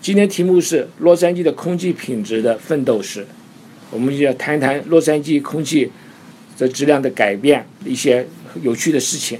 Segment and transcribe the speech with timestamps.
[0.00, 3.26] 今天题目是洛杉矶的空气品质的奋斗史，
[3.90, 5.90] 我们就要谈谈洛杉矶空气
[6.56, 8.26] 的质量的改变一些
[8.62, 9.38] 有趣的事情。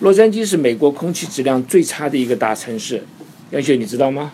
[0.00, 3.02] 洛杉矶是美国空气质量最差的一个大城市，
[3.50, 4.32] 杨雪你知道吗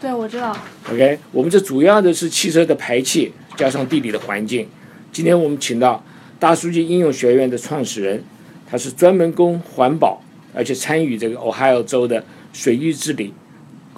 [0.00, 0.56] 对，我知道。
[0.90, 4.66] ？OK，我们这主要的是汽车的排气加上地理的环境。
[5.12, 6.02] 今天我们请到
[6.38, 8.24] 大数据应用学院的创始人，
[8.68, 10.20] 他是专门攻环保，
[10.54, 13.32] 而且参与这个 Ohio 州的水域治理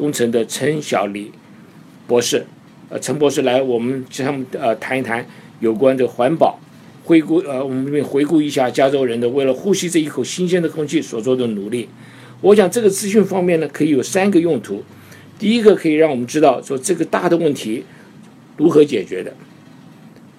[0.00, 1.30] 工程的陈小黎
[2.06, 2.46] 博士。
[2.88, 5.24] 呃，陈博士来我们向我们呃谈一谈
[5.60, 6.58] 有关的环保，
[7.04, 11.88] 回顾呃我们回顾一下加州人的为了呼吸这一口新鲜的空气所做的努力。
[12.40, 14.82] 我想这个资讯方面呢，可以有三个用途。
[15.38, 17.84] 第一个可以让我们知道说这个大的问题
[18.56, 19.32] 如何解决的。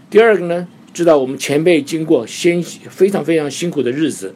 [0.10, 4.36] 第二个呢，知道我们前辈经过辛非常非常辛苦的日子，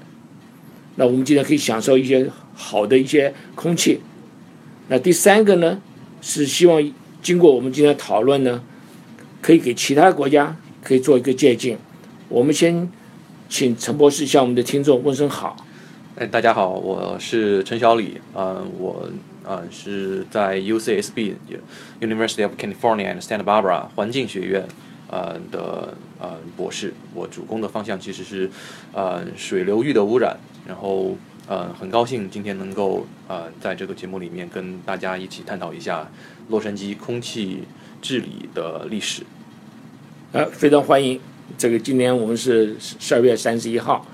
[0.96, 4.00] 那我们今天可以享受一些好的一些空气。
[4.88, 5.82] 那第三个呢，
[6.22, 6.92] 是希望
[7.24, 8.62] 经过我们今天的讨论呢，
[9.42, 11.78] 可以给其他国家可以做一个借鉴。
[12.30, 12.88] 我们先
[13.50, 15.58] 请陈博士向我们的听众问声好。
[16.16, 19.10] 哎，大家好，我是陈小李，呃，我
[19.44, 21.34] 呃是在 UCSB
[22.00, 24.66] University of California and Santa Barbara 环境学院
[25.10, 28.50] 呃的呃博士，我主攻的方向其实是
[28.94, 36.10] 呃水流域的污染，然后呃很高兴今天能够呃在这个节目里面跟大家一起探讨一下
[36.50, 37.64] 洛杉矶空气
[38.02, 39.24] 治理的历史。
[40.32, 41.20] 呃，非常欢迎。
[41.58, 44.06] 这个今年我们是十二月三十一号，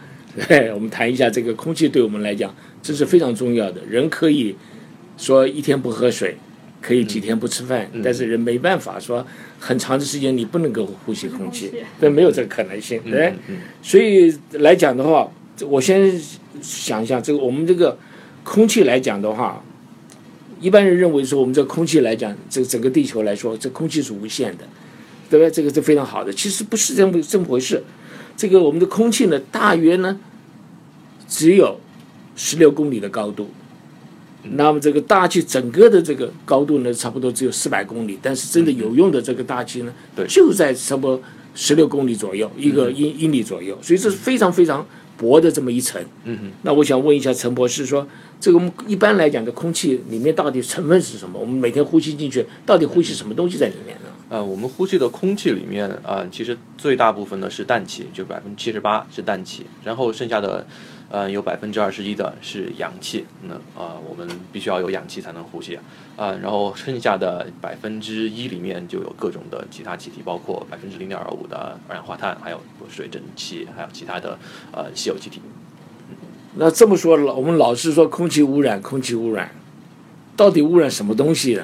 [0.48, 2.54] 对， 我们谈一下这个空气对我们来讲，
[2.84, 3.82] 这是非常重要的。
[3.90, 4.56] 人可以
[5.18, 6.36] 说一天不喝水，
[6.82, 9.26] 可以几天不吃饭，但是人没办法说
[9.58, 13.34] 很长的时间你不能够呼吸空气对，没有这个可能性，对。
[13.82, 15.32] 所以来讲的话，
[15.66, 16.12] 我先
[16.62, 17.98] 想一下，这个我们这个
[18.44, 19.64] 空气来讲的话，
[20.60, 24.66] 一般人认为说我们这个空气来讲，这整个地球来说，这空气是无限的，
[25.30, 25.50] 对不对？
[25.50, 26.34] 这个是非常好的。
[26.34, 27.84] 其实不是这么这么回事。
[28.36, 30.20] 这个我们的空气呢，大约呢
[31.28, 31.80] 只有
[32.36, 33.50] 十六公里的高度。
[34.44, 41.22] 那么这个大气整个的这个高度呢，差不多只有四百公里，但是真的有用的这个大气呢，对就在差不多
[41.54, 44.84] 十六公里左右，一个英英里左右，所以这是非常非常
[45.22, 46.04] 薄的这么一层。
[46.24, 46.52] 嗯哼。
[46.64, 48.08] 那我想问一下陈博士说，
[48.40, 51.40] 这个我们一般来讲的空气里面到底成分是什么？
[51.40, 54.10] 我们每天呼吸进去，到底呼吸什么东西在里面呢？
[54.30, 60.66] 呃，我们呼吸的空气里面，呃，其实最大部分呢是氮气，就百分之七十八是氮气，然后剩下的，
[61.12, 63.26] 呃，有百分之二十一的是氧气。
[63.44, 65.78] 那呃，我们必须要有氧气才能呼吸
[66.16, 66.32] 啊。
[66.42, 74.40] 然后剩下的百分之一里面就有各种的其他气体，包括百分之零点二五的二氧化碳，还有水蒸气，还有其他的
[74.72, 75.42] 呃稀有气体。
[76.56, 79.52] 那这么说，老我们老是说空气污染，空气污染，
[80.38, 81.64] 到底污染什么东西呢？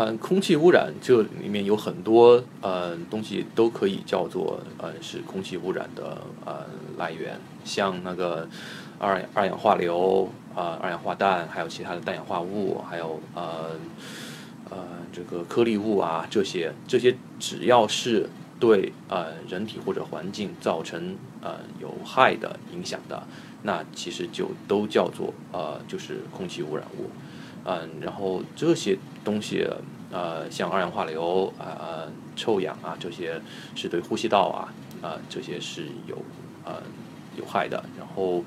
[0.00, 6.64] 嗯，空气污染这里面有很多呃东西都可以叫做呃是空气污染的呃
[6.96, 8.48] 来源，像那个
[9.00, 13.72] 二二氧化硫啊、二氧化氮，还有其他的氮氧化物，还有呃
[14.70, 14.78] 呃
[15.12, 18.30] 这个颗粒物啊这些这些只要是
[18.60, 23.26] 对呃人体或者环境造成呃有害的影响的，
[23.64, 27.10] 那其实就都叫做呃就是空气污染物。
[27.64, 29.66] 嗯，然后这些东西，
[30.10, 33.40] 呃，像二氧化硫啊、呃、臭氧啊，这些
[33.74, 34.72] 是对呼吸道啊，
[35.06, 36.16] 啊、这些是有
[36.64, 36.82] 呃
[37.36, 37.84] 有害的。
[37.98, 38.42] 然后，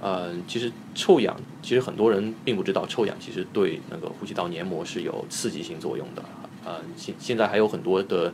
[0.00, 6.22] 呃，其实臭氧，其实很多人并不知道，臭氧其实对那个呼吸道黏膜是有刺激性作用的。
[6.66, 8.30] 呃，现现在还有很多的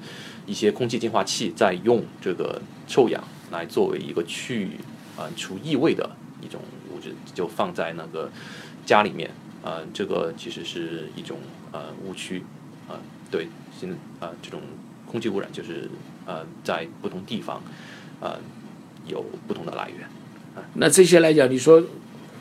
[0.46, 3.22] 一些空气净化器在用这个臭氧
[3.52, 4.70] 来作为一个去
[5.16, 6.10] 呃除异味的
[6.42, 6.60] 一种
[6.90, 8.28] 物质，就放在那个
[8.84, 9.30] 家里面。
[9.64, 11.38] 呃，这个其实是一种
[11.72, 12.44] 呃误区，
[12.86, 12.96] 呃，
[13.30, 13.48] 对，
[13.80, 13.88] 现
[14.20, 14.60] 呃这种
[15.10, 15.88] 空气污染就是
[16.26, 17.62] 呃在不同地方
[18.20, 18.36] 呃
[19.06, 20.02] 有不同的来源
[20.54, 20.62] 啊。
[20.74, 21.82] 那这些来讲，你说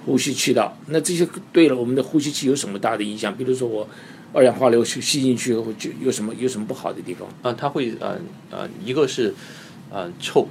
[0.05, 3.33] 呼吸气道，那这些对了我们的呼吸器有什么大的影响？
[3.37, 3.87] 比如说我
[4.33, 7.25] 二氧化硫吸吸进去后，就有什么有什么不好的地方？
[7.41, 8.19] 啊，它会呃
[8.51, 9.33] 呃，一个是
[9.89, 10.47] 呃臭，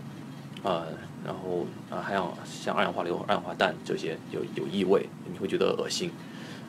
[0.63, 0.87] 啊，
[1.23, 6.11] 然后呃还有像二氧化硫、二氧化氮这些有有异味，你会觉得恶心，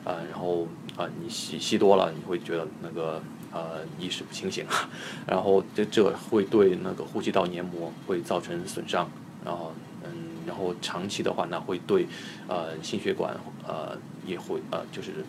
[0.04, 0.64] 呃，然后
[0.96, 3.22] 啊、呃、你吸吸多了，你会觉得那个
[3.52, 4.66] 呃意识不清醒，
[5.26, 9.08] 然后这这会对那个呼吸道黏膜会造成损伤，
[9.44, 9.72] 然后
[10.04, 10.10] 嗯，
[10.46, 12.06] 然后长期的话，那会对
[12.48, 13.34] 呃心血管
[13.66, 13.96] 呃
[14.26, 15.24] 也会呃就是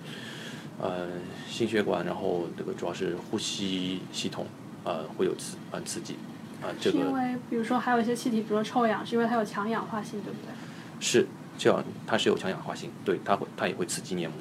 [0.81, 1.07] 呃
[1.49, 4.45] 心血管，然后这个主要是呼吸系统
[4.83, 6.15] 呃会有刺呃刺激
[6.61, 10.51] 啊、这个是因为比如说还有一些气体，比如说臭氧，是因为它有强氧化性，对不对？
[10.99, 11.27] 是
[11.57, 14.39] 这样，它是有强氧化性，对，它会它也会刺激黏膜。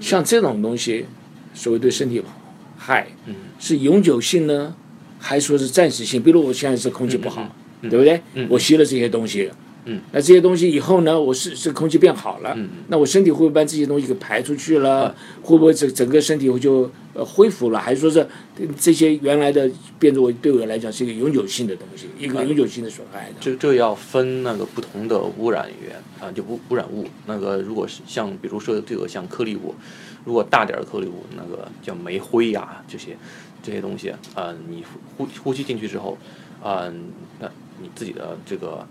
[0.00, 1.06] 像这种东西，
[1.54, 2.22] 所谓对身体
[2.76, 4.74] 害，嗯是永久性呢，
[5.18, 6.22] 还说是暂时性？
[6.22, 8.20] 比如我现在是空气不好，对不对？
[8.34, 9.50] 嗯我吸了这些东西，
[9.86, 15.04] 嗯，那这些东西以后呢，我是是空气变好了，嗯那我身体会不会把这些东西给排出去了？
[15.04, 17.78] 啊会不会整整个身体我就呃恢复了？
[17.78, 18.26] 还是说是
[18.78, 23.34] 这些原来的变作为对我来讲是一个永久性的东西，一个啊永久性的损害的？
[23.40, 27.06] 这这要分那个不同的污染源啊，就污污染物。
[27.26, 29.74] 那个如果是像比如说这个像颗粒物，
[30.24, 33.14] 如果大点儿的颗粒物，那个叫煤灰呀、这些
[33.62, 34.82] 这些东西啊，你
[35.18, 36.16] 呼呼吸进去之后，
[36.64, 38.86] 嗯，那你自己的这个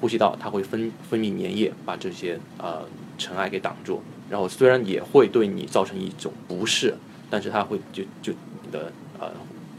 [0.00, 2.84] 呼吸道它会分分泌粘液，把这些呃
[3.16, 4.02] 尘埃给挡住。
[4.30, 6.94] 然后虽然也会对你造成一种不适，
[7.30, 8.32] 但是它会就就
[8.62, 9.30] 你的呃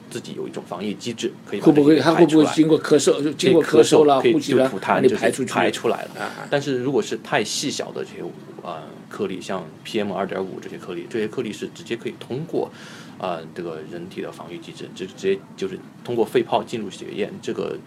[0.09, 5.53] 自己有一种防御机制，可以把会不会它会不会经过咳嗽，就经过咳嗽啦、可以呼吸吐把你痰就排出去？
[5.53, 6.21] 排出来了。
[6.21, 8.23] 啊，但是如果是太细小的这些
[8.63, 12.71] 呃颗粒，像 PM 二点五这些颗粒，这些颗粒是直接可以通过
[13.19, 17.77] 啊、呃这个人体的防御机制，直直接就是通过肺泡进入血液，这个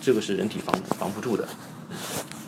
[0.00, 1.46] 这个是人体防防不住的。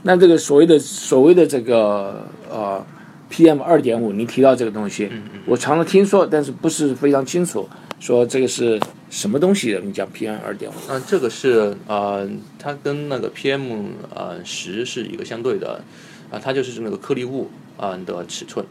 [0.03, 2.85] 那这个所谓的所谓的这个呃
[3.31, 7.69] PM 二点五，你提到这个东西，嗯我常常听说，但是不是非常清楚，
[7.99, 8.81] 说这个是
[9.11, 9.81] 什么东西的？
[9.81, 15.83] 你讲 PM 二点五，那、这个是呃，它跟那个 PM 呃十是一个相对的，
[16.31, 18.65] 啊、它就是那个颗粒物啊、的尺寸，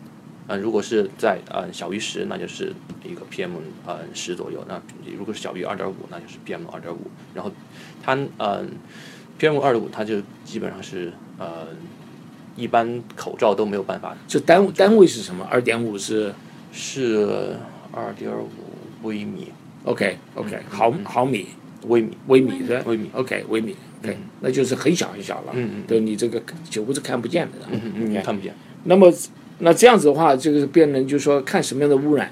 [0.49, 2.73] 啊、如果是在呃小于十，那就是
[3.07, 3.51] 一个 PM
[3.85, 4.81] 呃十左右，那
[5.15, 6.99] 如果是小于二点五，那就是 PM 二点五，
[7.35, 7.51] 然后
[8.01, 8.67] 它嗯
[9.39, 11.67] PM 二点五它就基本上是呃
[12.57, 15.47] 一般口罩都没有办法，这单单位是什么？
[15.51, 16.33] 二点五是
[16.71, 17.55] 是
[17.91, 18.49] 二点五
[19.07, 19.49] 微米。
[19.85, 21.05] OK OK 嗯毫嗯。
[21.05, 21.47] 毫米
[21.87, 27.57] 微米，微米是吧微米？OK 微米 OK，嗯那就是很小很小了，嗯嗯对你这个几乎是看不见的。
[27.71, 28.53] 嗯嗯嗯，看不见。
[28.83, 29.11] 那么
[29.59, 32.31] 那这样子的话，这个变成就是说看什么样的污染。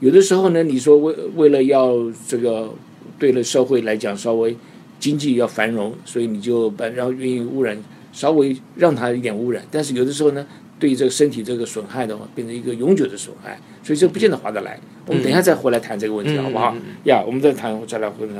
[0.00, 1.96] 有的时候呢，你说为为了要
[2.28, 2.72] 这个
[3.18, 4.54] 对了社会来讲稍微
[5.00, 7.76] 经济要繁荣，所以你就把然后愿意污染
[8.12, 10.46] 稍微让它一点污染，但是有的时候呢，
[10.78, 14.78] 对于这个身体这个损害的话，变成一个永久的损害，所以这不见得划得来。
[15.06, 16.76] 我们等一下再回来谈这个问题，嗯好不好？
[17.04, 18.34] 呀，我们再谈，再来回答。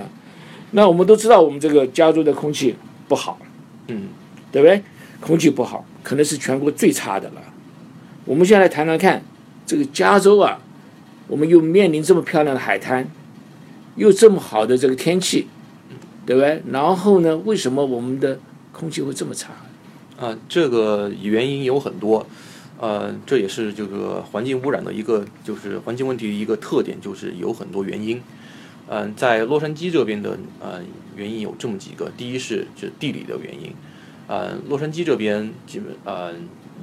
[0.72, 2.74] 那我们都知道，我们这个加州的空气
[3.08, 3.38] 不好，
[3.88, 4.08] 嗯
[4.52, 4.82] 对不对？
[5.20, 7.42] 空气不好，可能是全国最差的了。
[8.26, 9.22] 我们现在来谈谈看，
[9.64, 10.60] 这个加州啊，
[11.28, 13.08] 我们又面临这么漂亮的海滩，
[13.94, 15.46] 又这么好的这个天气，
[16.26, 16.60] 对不对？
[16.72, 18.40] 然后呢，为什么我们的
[18.72, 19.52] 空气会这么差？
[20.18, 22.26] 啊，这个原因有很多，
[22.80, 28.20] 呃，这也是这个环境污染的一个，就是环境问题的一个特点，就是有很多原因。
[28.88, 30.80] 嗯、在洛杉矶这边的呃
[31.16, 33.72] 原因有这么几个，第一是就地理的原因，
[34.26, 36.32] 呃，洛杉矶这边基本呃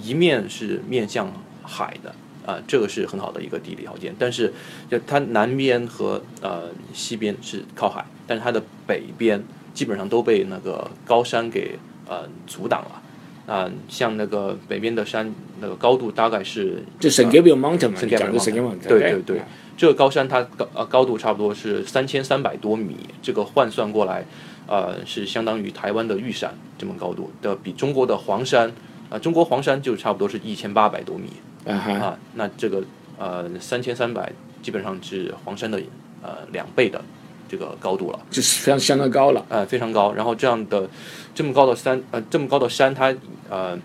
[0.01, 1.31] 一面是面向
[1.63, 4.53] 海的，啊、这个是很好的一个地理条件，但是
[4.89, 13.01] 就它南边和呃西边是靠海，但是它的北边基本上都被那个高山给呃阻挡了。
[13.45, 19.41] 啊、像那个北边的山，那个高度大概是就 San Gabriel Mountain 嘛，圣你讲的 Gabriel San Gabriel Mountain，Mountain，对对对，
[19.75, 24.23] 这个高山它高呃高度差不多是三千三百多米，这个换算过来，
[24.65, 28.71] 呃是相当于台湾的玉山这么高度的，比中国的黄山
[29.13, 31.29] 啊、中国黄山就差不多是一千八百多米
[31.71, 32.83] 啊，啊，那这个
[33.19, 35.79] 呃三千三百基本上是黄山的
[36.23, 36.99] 呃两倍的
[37.47, 38.19] 这个高度了。
[38.31, 39.45] 就是非常相当高了。
[39.49, 40.11] 呃，非常高。
[40.13, 40.89] 然后这样的
[41.35, 43.13] 这么高的山，呃，这么高的山，它
[43.51, 43.77] 呃，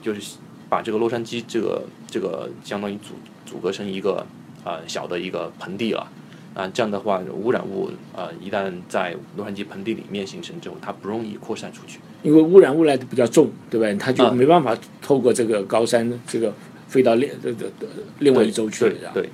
[0.00, 0.38] 就是
[0.70, 4.24] 把这个洛杉矶这个这个相当于阻阻隔成一个
[4.64, 6.08] 呃小的一个盆地了。
[6.54, 11.98] 啊、这样的话，污染物呃一旦在洛杉矶盆地里面形成之后，它不容易扩散出去。
[12.24, 13.94] 因为污染物来的比较重，对不对？
[13.94, 16.52] 它就啊没办法透过这个高山这个
[16.88, 17.86] 飞到另这这这
[18.18, 19.28] 另外一周去，对这样对，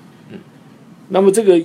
[1.09, 1.59] 那么这个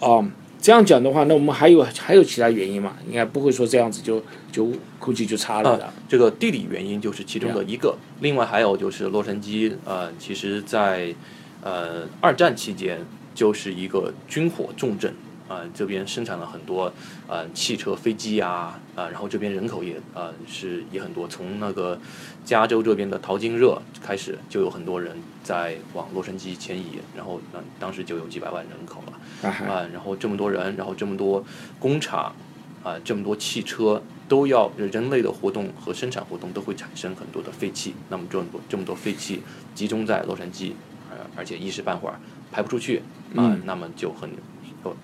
[0.00, 0.24] 啊、
[0.60, 2.96] 这样讲的话，那我们还有还有其他原因嘛？
[3.08, 5.84] 应该不会说这样子就就空气就差了的。
[5.84, 7.96] 啊，这个地理原因就是其中的一个。
[8.20, 11.14] 另外还有就是洛杉矶，呃，其实在
[11.62, 12.98] 呃二战期间
[13.34, 15.12] 就是一个军火重镇
[15.52, 16.90] 啊、这边生产了很多
[17.28, 21.98] 呃汽车、飞机啊啊、然后这边人口也呃是也很多，从那个
[22.42, 29.12] 加州这边的淘金热开始，就有很多人在往洛杉矶迁移，然后嗯、当时就有几百万人口了。
[29.68, 31.44] 啊，然后这么多人，然后这么多
[31.78, 32.32] 工厂，
[32.82, 37.92] 啊，这么多汽车，都要人类的活动和生产活动都会产生很多的废气。
[38.08, 39.42] 那么这么多这么多废气
[39.74, 40.72] 集中在洛杉矶，
[41.10, 42.14] 呃，而且一时半会儿
[42.52, 43.02] 排不出去，
[43.34, 44.30] 啊，那么就很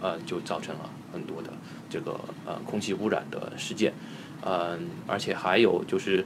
[0.01, 1.53] 呃就造成了很多的
[1.89, 3.93] 这个呃空气污染的事件，
[4.45, 6.25] 嗯、而且还有就是。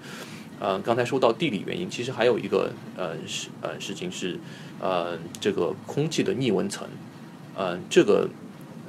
[0.61, 4.39] 呃，刚才说到地理原因，其实还有一个呃事呃事情是，
[4.79, 6.87] 呃这个空气的逆温层，
[7.57, 8.29] 呃，这个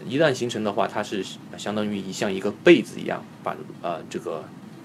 [0.08, 1.26] 一旦形成的话，它是
[1.58, 4.44] 相当于像一个被子一样，把呃这个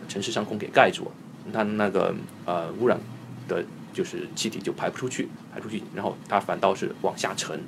[0.09, 1.11] 城市上空给盖住，
[1.53, 2.15] 它那个
[2.47, 2.99] 呃污染
[3.47, 7.61] 的就是气体就排不出去，排出去，然后它反倒是往下沉，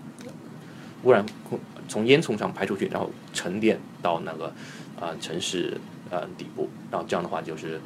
[1.02, 4.52] 污染空从烟囱上排出去，然后沉淀到那个
[5.00, 5.76] 呃城市
[6.09, 7.80] 呃底部，然后这样的话就是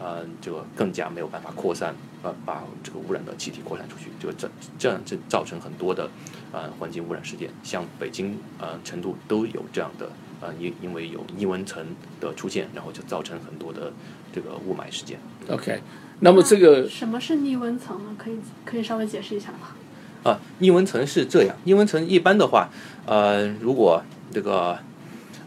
[0.00, 6.08] 呃这个更加没有办法扩散，呃把这个污染的气体扩散出去，就这这样这造成很多的
[6.52, 11.84] 呃环境污染事件，像北京呃成都都有这样的呃因因为有逆温层
[12.18, 13.92] 的出现，然后就造成很多的
[14.32, 15.18] 这个雾霾事件。
[15.50, 15.82] OK，
[16.20, 18.16] 那么这个什么是逆温层呢？
[18.16, 19.76] 可以可以稍微解释一下吗？
[20.22, 22.68] 啊，逆温层是这样，逆温层一般的话，
[23.10, 24.00] 呃，如果
[24.32, 24.78] 这个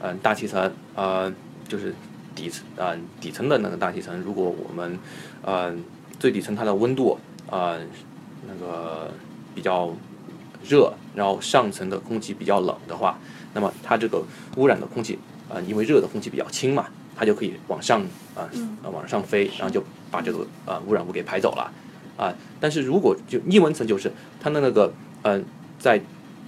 [0.01, 1.31] 嗯、呃大气层呃
[1.65, 1.95] 就是
[2.35, 4.99] 底层呃、底层的那个大气层，如果我们
[5.43, 5.73] 呃
[6.19, 7.17] 最底层它的温度
[7.49, 7.79] 啊、呃
[8.45, 9.09] 那个
[9.55, 9.95] 比较
[10.67, 13.17] 热，然后上层的空气比较冷的话，
[13.53, 14.21] 那么它这个
[14.57, 15.17] 污染的空气
[15.47, 18.01] 啊、呃因为热的空气比较轻嘛，它就可以往上
[18.35, 18.43] 啊
[18.83, 21.71] 呃往上飞，然后就把这个呃污染物给排走了。
[22.17, 25.41] 啊，但是如果就逆温层就是它的那个呃，
[25.79, 26.01] 在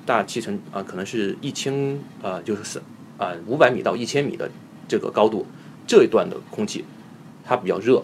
[0.05, 2.79] 大气层啊、可能是一千呃，就是
[3.17, 4.49] 啊五百米到一千米的
[4.87, 5.45] 这个高度
[5.87, 6.85] 这一段的空气，
[7.43, 8.03] 它比较热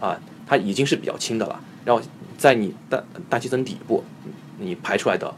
[0.00, 1.60] 啊，它已经是比较轻的了。
[1.84, 2.02] 然后
[2.36, 4.02] 在你大大气层底部，
[4.58, 5.32] 你排出来的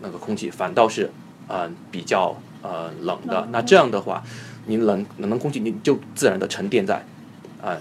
[0.00, 1.10] 那个空气反倒是
[1.48, 3.48] 啊、比较呃冷的。
[3.50, 4.22] 那这样的话，
[4.66, 7.02] 你冷冷的空气你就自然的沉淀在
[7.62, 7.76] 啊、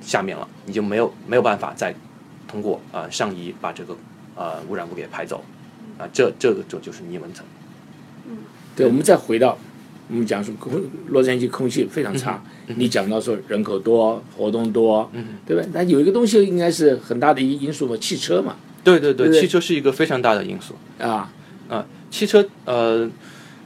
[0.00, 1.94] 下面了，你就没有没有办法再
[2.46, 3.96] 通过呃上移把这个
[4.36, 5.44] 呃污染物给排走
[5.98, 7.44] 啊、这这个就就是逆温层。
[8.28, 8.38] 嗯
[8.76, 9.58] 对，我们再回到
[10.08, 12.42] 我们讲说空洛杉矶空气非常差，
[12.76, 15.62] 你讲到说人口多、活动多，嗯对吧？
[15.72, 21.30] 那有一个东西应该是很大的一个因素嘛，汽车嘛，对对对，对对汽车是一个非常大的因素啊，
[21.68, 21.84] 啊。
[22.10, 23.10] 汽车呃，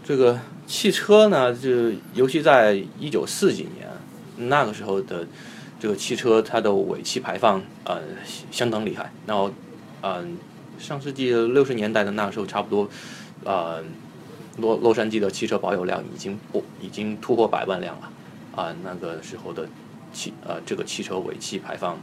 [0.05, 5.25] 这个汽车呢，就尤其在一九四几年那个时候的
[5.79, 8.01] 这个汽车，它的尾气排放呃
[8.51, 9.13] 相当厉害。
[9.27, 9.49] 然后
[10.01, 10.25] 嗯、呃
[10.83, 12.89] 上世纪六十年代的那时候，差不多
[13.45, 13.81] 呃
[14.59, 18.11] 洛洛杉矶的汽车保有量已经不已经突破百万辆了
[18.55, 19.67] 啊、那个时候的
[20.13, 21.99] 汽呃这个汽车尾气排放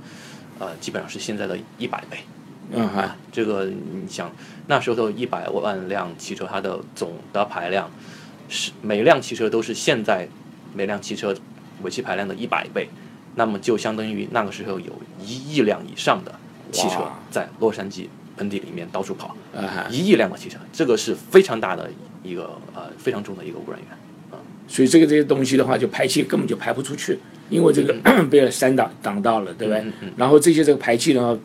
[0.57, 2.19] 呃基本上是现在的一百倍。
[2.71, 4.31] 嗯哈，这个你想
[4.67, 7.91] 那时候的一百万辆汽车，它的总的排量
[8.47, 10.27] 是每辆汽车都是现在
[10.73, 11.35] 每辆汽车
[11.83, 12.87] 尾气排量的一百倍，
[13.35, 16.33] 那么就相当于那个时候有一亿辆以上的
[16.71, 18.07] 汽车在洛杉矶
[18.39, 21.89] 盆地里面到处跑，啊，一亿辆的汽车，这个是非常大的
[22.23, 22.43] 一个
[22.73, 23.87] 呃非常重的一个污染源。
[24.65, 27.17] 所以这个这些东西的话，就排气根本就排不出去，
[27.49, 27.93] 因为这个
[28.29, 29.81] 被山挡挡到了，对不对？
[29.81, 31.37] 嗯嗯然后这些这个排气呢，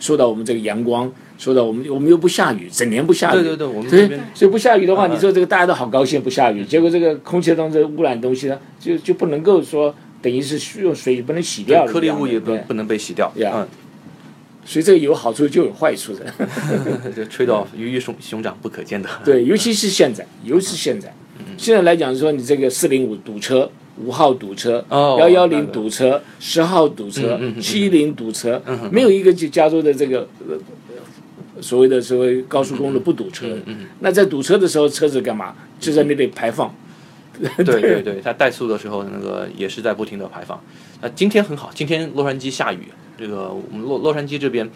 [0.00, 13.68] 受到我们这个阳光，受到我们我们又不下雨，整年不下雨，对对对，我们这边所以不下雨的话，嗯你说这个大家都好高兴，不下雨，结果这个空气当中污染东西呢，就就不能够说等于是用水不能洗掉，颗粒物也不对，不能被洗掉，嗯，
[14.70, 16.24] 所以这个有好处就有坏处的，
[17.16, 19.08] 这吹到鱼与熊熊掌不可兼得。
[19.24, 21.12] 对，尤其是现在，尤其是现在，
[21.58, 23.68] 现在来讲说你这个四零五堵车。
[24.02, 30.56] 五号堵车，哦幺幺零堵车，十号堵车七零堵车没有一个就加州的这个呃
[31.60, 33.58] 所谓的所谓高速公路不堵车
[33.98, 35.54] 那在堵车的时候，车子干嘛？
[35.78, 36.74] 就在那里排放。
[37.38, 40.58] 对对 对，它怠速的时候，那个也是在不停的排放。
[41.02, 42.86] 那今天很好，今天洛杉矶下雨，
[43.20, 44.68] 这个我们洛洛杉矶这边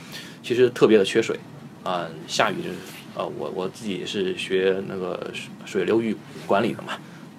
[0.42, 1.34] 其实特别的缺水
[1.82, 2.76] 啊、下雨就是
[3.14, 6.14] 呃，我我自己也是学那个水水流域
[6.46, 6.94] 管理的嘛。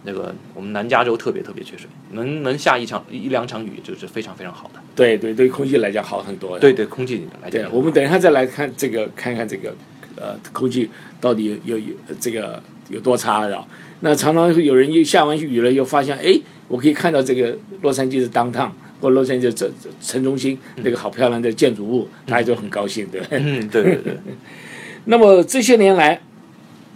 [0.07, 4.79] 那个我们南加州特别特别缺水，能能下一场一两场雨就是非常非常好的。
[4.95, 6.59] 对对对，空气来讲好很多。
[6.59, 9.75] 对对，空气来讲对，，我们等一下再来看这个，看看这个
[10.15, 10.88] 呃空气
[11.19, 11.88] 到底有有
[12.19, 13.67] 这个有多差了。
[14.01, 18.69] 那常常会有人又下完雨了，又发现哎，我可以看到这个洛杉矶的 downtown
[19.05, 23.38] 或洛杉矶的这这城中心那个好漂亮的建筑物，大家都很高兴，对不对？
[23.39, 24.17] 嗯，对对对，
[25.05, 26.19] 那么这些年来，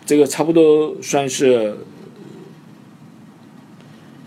[0.08, 1.78] 这个差不多算是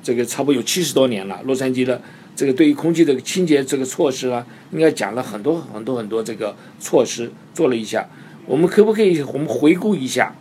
[0.00, 2.00] 这个差不多有七十多年了，洛杉矶的
[2.36, 8.08] 这个对于空气的清洁这个措施啊，应该讲了很多很多很多这个措施做了一下。
[8.46, 10.32] 我们可不可以我们回顾一下，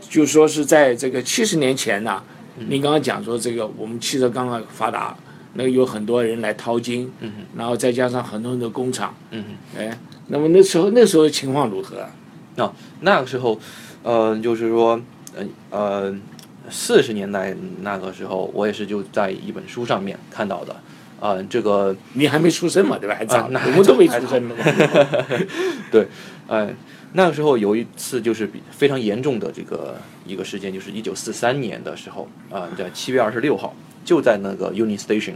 [0.00, 2.20] 就说是在这个七十年前呢？
[2.66, 5.16] 您刚刚讲说这个我们汽车刚刚发达，
[5.54, 9.44] 那个有很多人来淘金，嗯然后再加上很多很多工厂，嗯
[9.76, 12.10] 哎，那么那时候那时候的情况如何啊？
[12.56, 13.58] 那那个时候，
[14.02, 15.00] 呃，就是说，
[15.36, 16.14] 呃呃，
[16.68, 20.74] 四十年代那个时候，我也是就在一本书上面看到的，
[21.20, 23.14] 呃，这个你还没出生嘛，对吧？
[23.16, 24.54] 还早，我们都没出生呢。
[25.90, 26.08] 对，
[26.48, 26.68] 呃，
[27.12, 33.72] 那个时候有一次就是比非常严重的这个一个事件，就是一九四三年的时候，啊、在七月二十六号，
[34.08, 35.34] 就在那个 Union Station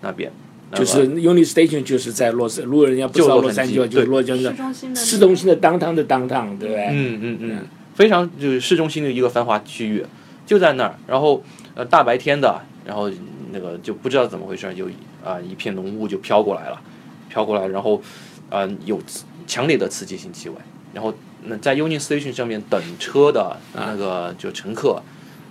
[0.00, 0.30] 那边，
[0.72, 6.86] 就是 Uni Station 就是在洛杉，如果人家不知道洛杉矶就洛杉矶市中心的市中心的当当的当当，对不对？
[6.92, 10.06] 嗯嗯嗯，非常就是市中心的一个繁华区域，
[10.46, 10.94] 就在那儿。
[11.08, 11.42] 然后
[11.74, 13.10] 呃大白天的，然后
[13.50, 14.86] 那个就不知道怎么回事，就
[15.24, 16.80] 啊、一片浓雾就飘过来了，
[17.28, 18.00] 飘过来，然后
[18.48, 19.00] 啊、有
[19.48, 20.54] 强烈的刺激性气味。
[20.94, 21.12] 然后
[21.46, 25.02] 那在 Union Station 上面等车的那个就乘客，呃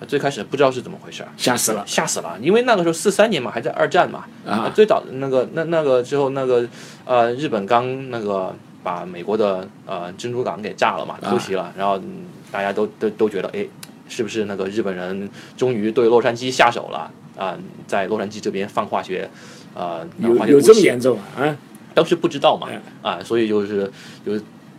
[0.08, 1.84] 最开始不知道是怎么回事，吓死了。
[1.86, 6.68] 吓死了，因为那个时候四三年嘛，还在二战嘛，啊最早那个那那个之后那个
[7.06, 13.66] 呃日本刚那个把美国的呃珍珠港给炸了嘛，偷袭了，然后、嗯大家都都都觉得哎，
[14.10, 19.30] 是不是那个日本人终于对洛杉矶下手了啊、在洛杉矶这边放化学
[19.74, 21.48] 呃有有这么严重啊？
[21.48, 21.58] 啊，
[21.94, 23.90] 当时不知道嘛嗯，啊，所以就是
[24.26, 24.34] 就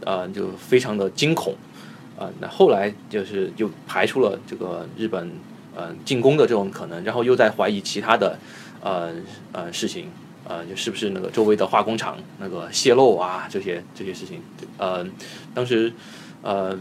[0.05, 1.55] 呃就非常的惊恐，
[2.23, 5.33] 啊，那后来就是就排除了这个日本
[5.75, 8.39] 呃进攻的这种可能，然后又在怀疑其他的
[8.81, 9.13] 呃
[9.51, 10.07] 呃事情，
[10.47, 14.41] 呃就是不是那个周围的化工厂那个泄漏啊这些这些事情，
[14.79, 15.05] 呃，
[15.53, 15.93] 当时
[16.43, 16.79] 呃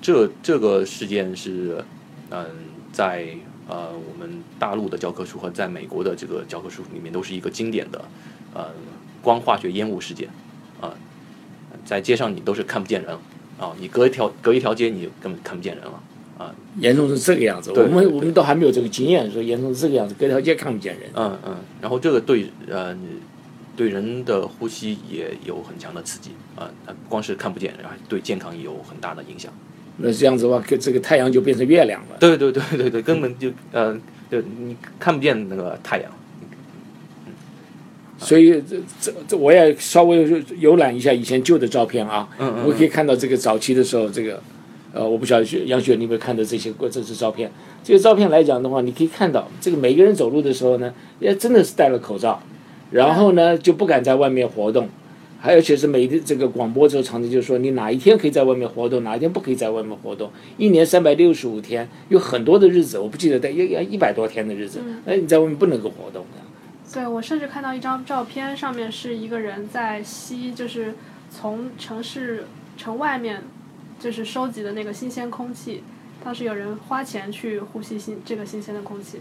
[0.00, 1.84] 这这个事件是
[2.30, 2.46] 嗯、
[2.92, 3.28] 在
[3.68, 8.02] 呃我们大陆的教科书和在美国的这个教科书里面都是一个经典的
[8.54, 8.70] 呃
[9.20, 10.28] 光化学烟雾事件
[10.80, 10.90] 啊、
[11.84, 13.16] 在街上你都是看不见人
[13.62, 16.02] 啊、你隔一条隔一条街你就根本看不见人了
[16.38, 17.70] 啊、严重是这个样子。
[17.72, 21.08] 我们我们都还没有这个经验，说严重是这个样子，隔条街看不见人。
[21.14, 22.96] 嗯嗯，然后这个对呃
[23.76, 29.52] 对人的呼吸也有很强的刺激啊、它不光是看不见，然后对健康也有很大的影响。
[29.98, 32.16] 那这样子的话，跟这个太阳就变成月亮了。
[32.18, 33.96] 对对对对对，根本就呃，
[34.28, 36.10] 对你看不见那个太阳。
[38.22, 44.40] 所以这这这，我也稍微游览一下以前旧的照片啊，嗯嗯我可以看到这个早期的时候，这个
[44.94, 47.50] 呃，我不晓得雪杨雪你有没有看到这些过这次照片？
[47.82, 52.40] 这个照片来讲的话，你可以看到这个每个人走路的时候呢，也真的是戴了口罩，
[52.90, 54.88] 然后呢就不敢在外面活动，
[55.40, 60.30] 还而且是每天这个广播之后常常就说你哪一天可以在外面活动，哪一天不可以在外面活动。
[60.58, 66.51] 一年三百六十五天，有很多的日子，我不记得在要要一百多天的日子，哎，你在外面不能够活动的。
[66.92, 70.94] 对，我甚至看到一张照片，上面是一个人在吸，就是
[71.30, 72.44] 从城市
[72.76, 73.42] 城外面，
[73.98, 75.82] 就是收集的那个新鲜空气。
[76.22, 79.18] 当时有人花钱去呼吸新这个新鲜的空气。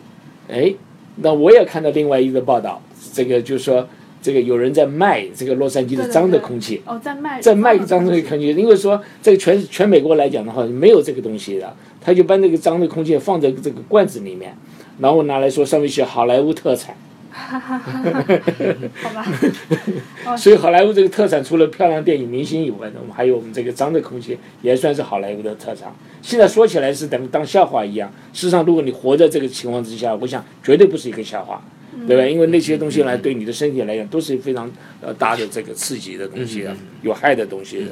[0.49, 0.73] 哎，
[1.15, 2.81] 那我也看到另外一个报道，
[3.13, 3.87] 这个就是说，
[4.21, 14.53] 这个有人在卖这个洛杉矶的脏的对空气，哦，在卖在卖脏的的空气，因为说在全全美国来讲的话，没有这个东西的，他就把那个脏的空气放在这个罐子里面，
[14.99, 16.95] 然后拿来说上面写好莱坞特产，
[17.33, 19.25] 好吧？
[20.27, 25.93] 哦，所以好莱坞这个特产除了漂亮电影明星以外呢，我们还有我们这个脏的空气，也算是好莱坞的特产。
[26.21, 31.61] 现在说起来是等于当笑话一样，事实上如果你活在这个情况之下，我想绝对不是一个笑话。
[32.07, 32.25] 对吧？
[32.25, 37.91] 因为那些东西来，对你的身体来讲都是非常呃大的这个刺激的东西啊，有害的东西的。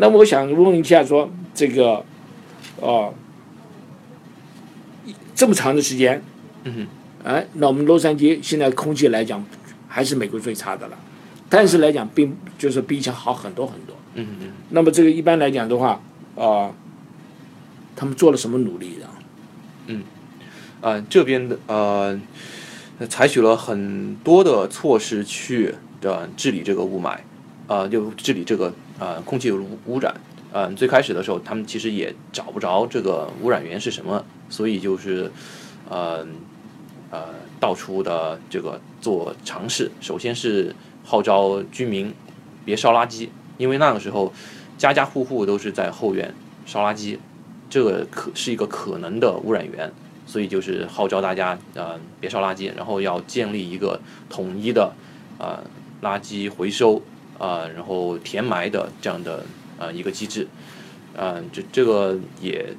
[0.00, 2.02] 那么我想问一下说，这个，
[2.80, 3.12] 哦，
[5.34, 6.22] 这么长的时间，
[6.64, 6.74] 嗯
[7.22, 9.44] 哼，哎，那我们洛杉矶现在空气来讲
[9.86, 10.96] 还是美国最差的了，
[11.50, 13.94] 但是来讲并就是比以前好很多很多。
[14.14, 16.00] 嗯嗯那么这个一般来讲的话，
[16.34, 16.72] 啊、
[17.94, 19.06] 他们做了什么努力的？
[20.80, 22.18] 啊、这边的呃，
[23.06, 27.18] 采取了很多的措施去呃治理这个雾霾，
[27.66, 30.14] 啊、就治理这个呃空气污污染。
[30.52, 35.30] 嗯，最开始的时候，他们其实也找不着这个污染源是什么，所以就是，
[35.88, 36.26] 呃，
[37.10, 37.26] 呃，
[37.60, 39.88] 到处的这个做尝试。
[40.00, 42.12] 首先是号召居民
[42.64, 44.32] 别烧垃圾，因为那个时候
[44.76, 46.34] 家家户户都是在后院
[46.66, 47.16] 烧垃圾，
[47.68, 49.92] 这个可是一个可能的污染源，
[50.26, 54.92] 所以就是号召大家呃别烧垃圾，然后要建立一个统一的
[55.38, 55.62] 呃
[56.02, 57.00] 垃圾回收
[57.40, 59.42] 呃然后填埋的这样的
[59.78, 60.46] 呃一个机制，
[61.16, 62.74] 呃这这个也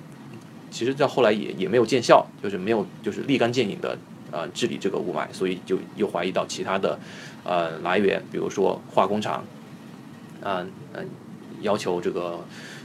[0.69, 3.97] 其实到后来也也没有见效，就是没有就是立竿见影的
[4.31, 6.97] 呃治理这个雾霾，所以就又怀疑到其他的
[7.43, 9.43] 呃来源，比如说化工厂，
[10.43, 11.03] 啊呃
[11.61, 12.39] 要求这个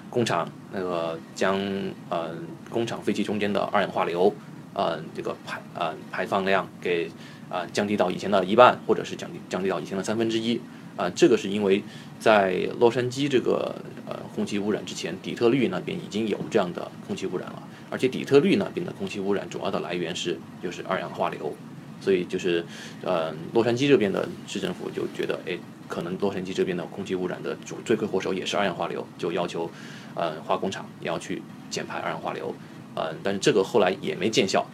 [0.08, 1.60] 工厂那个将
[2.08, 2.30] 呃
[2.70, 4.34] 工厂废气中间的二氧化硫
[4.72, 7.10] 呃这个排呃排放量给
[7.48, 10.60] 啊、降低到以前的一半，或者是降低降低到以前的三分之一。
[10.96, 11.82] 啊，这个是因为
[12.18, 13.74] 在洛杉矶这个
[14.06, 21.54] 呃空气污染之前，底特律那边已经有这样的空气污染了，而且底特律那边的空气污染主要的来源是就是二氧化硫，
[22.00, 22.64] 所以就是
[23.02, 29.70] 呃洛杉矶这边的市政府就觉得，哎，可能洛杉矶这边的空气污染的主罪魁祸首也是二氧化硫，就要求
[30.14, 32.54] 呃化工厂也要去减排二氧化硫，
[32.94, 34.66] 呃，但是这个后来也没见效，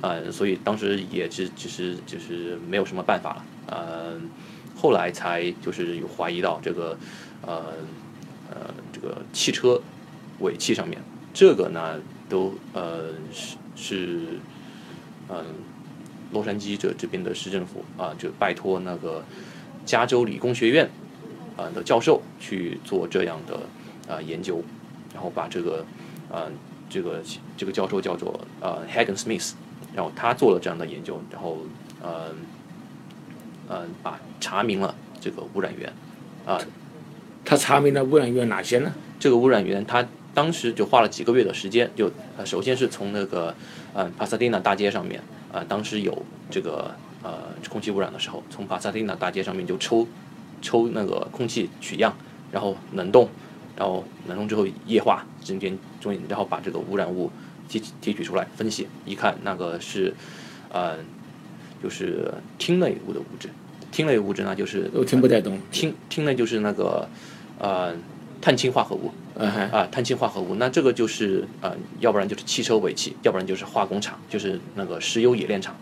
[0.00, 4.30] 呃，所以当时也是只是就是没有什么办法了，嗯。
[4.78, 6.98] 后来才就是有怀疑到这个，
[7.40, 7.72] 呃
[8.50, 9.80] 呃，这个汽车
[10.40, 14.18] 尾气上面，这个呢都呃是是
[15.30, 15.44] 嗯、
[16.30, 19.24] 洛杉矶这这边的市政府啊、就拜托那个
[19.86, 20.88] 加州理工学院
[21.56, 24.62] 啊、的教授去做这样的啊、研究，
[25.14, 25.84] 然后把这个
[26.30, 26.44] 啊、
[26.90, 27.22] 这个
[27.56, 29.52] 这个教授叫做呃 Hagen Smith，
[29.94, 31.58] 然后他做了这样的研究，然后
[32.02, 32.34] 呃。
[33.68, 35.92] 呃，把查明了这个污染源，
[36.44, 36.60] 啊、
[37.44, 38.92] 他查明了污染源哪些呢？
[39.18, 43.54] 这个污染源他当时就花了几个月的时间，就呃，首先是从那个
[43.94, 45.20] 呃帕萨蒂纳大街上面，
[45.52, 50.06] 啊、当时有这个呃空气污染的时候，从帕萨蒂纳大街上面就抽
[50.60, 52.14] 抽那个空气取样，
[52.52, 53.28] 然后冷冻，
[53.76, 57.30] 然后冷冻之后液化，中间中间然后把这个污染物
[57.68, 60.14] 提提取出来分析，一看那个是
[60.70, 60.98] 呃
[61.82, 63.48] 就是烃类物的物质，
[63.92, 65.58] 烃类物质呢就是我听不太懂。
[65.72, 67.08] 烃烃类就是那个
[67.58, 67.94] 呃
[68.40, 69.10] 碳氢化合物。
[69.36, 75.76] 啊，碳氢化合物，那这个就是呃，要不然就是汽车尾气，要不然就是化工厂，就是那个石油冶炼厂。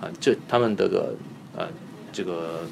[0.00, 1.14] 啊，这他们这个
[1.54, 1.68] 呃
[2.10, 2.66] 这个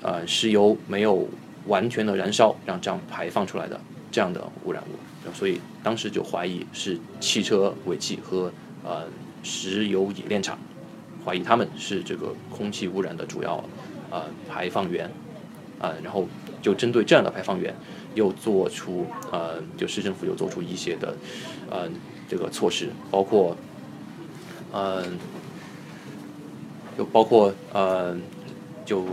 [0.00, 1.28] 呃石油没有
[1.66, 3.80] 完全的燃烧，让这样排放出来的
[4.12, 8.52] 这样的污染物，所以当时就怀疑是汽车尾气和
[8.84, 9.08] 呃
[9.42, 10.56] 石油冶炼厂，
[11.24, 13.62] 怀疑他们是这个空气污染的主要
[14.10, 15.10] 呃排放源
[15.78, 16.28] 啊、然后
[16.62, 17.74] 就针对这样的排放源，
[18.14, 21.12] 又做出呃，就市政府又做出一些的
[21.68, 21.88] 呃
[22.28, 23.56] 这个措施，包括
[24.70, 25.04] 呃，
[26.96, 28.16] 就包括呃，
[28.86, 29.04] 就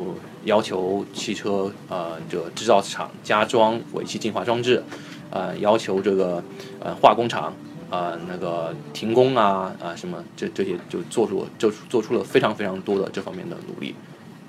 [0.46, 4.84] 要求汽车呃这个制造厂加装尾气净化装置，
[5.32, 6.44] 呃，要求这个
[6.80, 7.52] 呃化工厂
[7.90, 13.96] 呃那个停工啊啊什么这这些就做出做出做出了非常非常多的这方面的努力。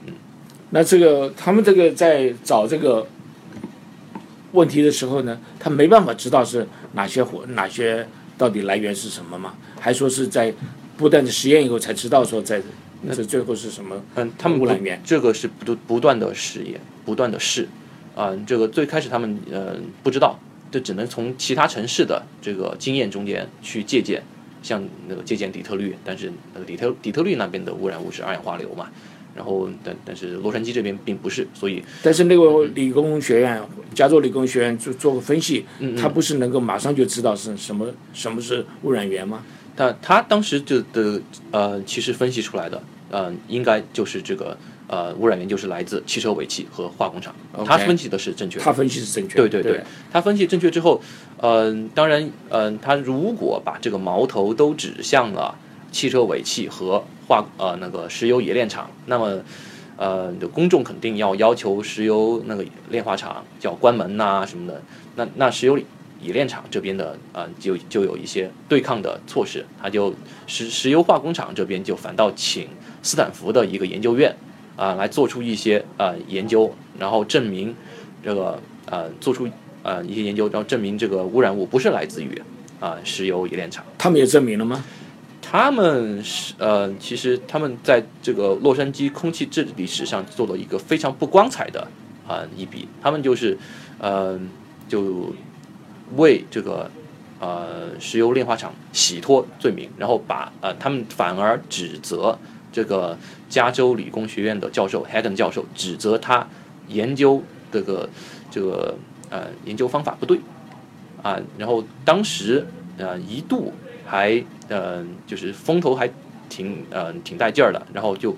[0.07, 0.12] 嗯
[0.70, 3.07] 那这个他们这个在找这个
[4.53, 9.55] 问题的时候呢，他没办法知道是哪些火哪些到底来源是什么嘛？
[9.79, 10.53] 还说是在
[10.96, 12.61] 不断的实验以后才知道说在
[13.03, 13.96] 那是最后是什么？
[14.16, 17.66] 嗯，他们不污染源这个是不不断的实验，不断的试，
[18.14, 20.38] 啊、这个最开始他们呃不知道，
[20.70, 24.22] 这只能从其他城市的这个经验中间去借鉴，
[24.62, 28.88] 像那个借鉴底特律，但是那个底特底特律那边的污染物是二氧化硫嘛，
[29.35, 33.61] 然后但但是洛杉矶这边并不是，所以但是那个理工学院，
[33.94, 35.64] 加州理工学院做做个分析，
[35.98, 39.42] 他不是能够马上就知道是什么什么是污染源吗？
[39.76, 44.56] 但他当时就的呃，其实分析出来的，呃，应该就是这个
[44.90, 47.33] 呃污染源就是来自汽车尾气和化工厂
[47.64, 48.64] 他分析的是正确的。
[48.64, 49.48] 他分析是正确的。
[49.48, 51.00] 对对对对，他分析正确之后，
[51.38, 55.57] 嗯、当然，嗯、他如果把这个矛头都指向了
[55.92, 59.40] 汽车尾气和化呃那个石油冶炼厂，那么，
[59.96, 64.83] 呃，公众肯定要要求石油那个炼化厂要关门呐、什么的。
[65.14, 65.79] 那那石油
[66.22, 70.12] 冶炼厂这边的呃就就有一些对抗的措施，他就
[70.48, 72.68] 石石油化工厂这边就反倒请
[73.03, 74.35] 斯坦福的一个研究院
[74.81, 77.77] 啊、来做出一些呃研究，然后证明
[78.25, 79.47] 这个呃做出
[79.83, 82.43] 呃一些研究，然后证明这个污染物不是来自于
[82.81, 83.85] 啊、石油冶炼厂。
[83.99, 84.83] 他们也证明了吗？
[85.43, 91.87] 他们是呃，其实他们在这个洛杉矶空气治理史上做了一个非常不光彩的
[92.27, 92.88] 啊、一笔。
[93.03, 93.59] 他们就是
[93.99, 94.40] 呃，
[94.88, 95.35] 就
[96.16, 96.90] 为这个
[97.38, 102.38] 呃石油炼化厂洗脱罪名，然后把呃他们反而指责
[102.72, 103.16] 这个
[103.48, 106.46] 加州理工学院的教授 Hagen 教授指责他
[106.88, 108.09] 研究这个
[108.50, 108.96] 这个
[109.28, 110.40] 呃研究方法不对。
[111.22, 113.74] 啊，然后当时呃一度
[114.06, 116.11] 还呃就是风头还
[116.48, 118.35] 挺呃挺带劲儿的，然后就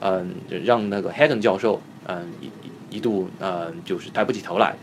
[0.00, 4.76] 嗯、让那个 Hagen 教授嗯、一一一度呃就是抬不起头来，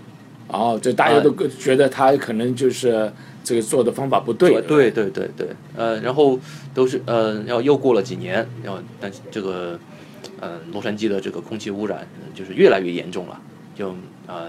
[0.47, 3.11] 哦，就大家都觉得他可能就是
[3.43, 4.61] 这个做的方法不对。
[4.67, 6.39] 对对对对，呃，然后
[6.73, 9.79] 都是呃，然后又过了几年，然后但是这个
[10.39, 13.39] 呃洛杉矶的这个空气污染呃就是越来越严重了，
[13.75, 13.95] 就
[14.27, 14.47] 呃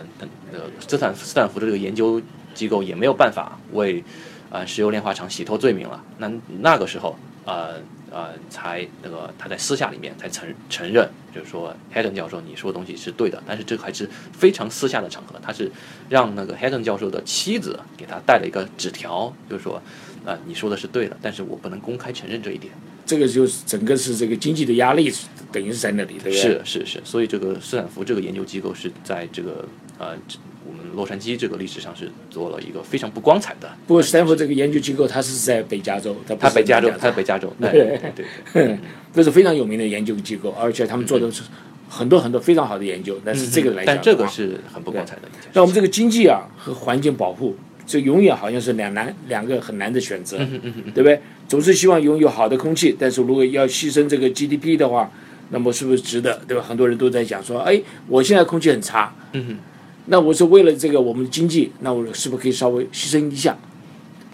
[0.53, 2.21] 呃斯坦斯坦福的这个研究
[2.55, 4.03] 机构也没有办法为
[4.51, 6.03] 呃石油炼化厂洗脱罪名了。
[6.19, 6.31] 那
[6.61, 7.77] 那个时候呃
[8.11, 15.71] 呃才那个他在私下里面才承承认，就是说，Haden 教授你说的东西是对的，但是这个还是非常私下的场合，他是
[16.09, 19.83] 让那个 Haden 教授的妻子给他带了一个纸条，就是说
[20.25, 22.73] 啊、你说的是对的，但是我不能公开承认这一点。
[23.05, 25.13] 这个就是整个是这个经济的压力，
[25.53, 26.33] 等于是在那里，对不对？
[26.33, 29.69] 是是是，所以这个斯坦福这个研究机构是在这个
[29.99, 33.71] 呃这我们洛杉矶这个历史上是做了一个非常不光彩的。
[33.87, 38.79] 不过斯坦福这个研究机构，它是在北加州，它北加州，它在北加州，对对对对，
[39.13, 41.43] 这是非常有名的研究机构，而且他们做的是
[41.89, 43.21] 很多很多非常好的研究。
[43.25, 45.49] 但是这个来讲，这个是很不光彩的一件事。
[45.53, 50.61] 那我们这个经济啊和环境保护，这永远好像是两难两个很难的选择，嗯
[50.95, 51.21] 对不对？
[51.47, 55.11] 总是希望拥有好的空气，但是如果要牺牲这个 GDP 的话，
[55.51, 56.41] 那么是不是值得？
[56.49, 56.65] 对吧？
[56.67, 59.59] 很多人都在讲说，哎，我现在空气很差，嗯
[60.07, 63.57] 那我是为了这个我们的经济，那我是不是可以稍微牺牲一下，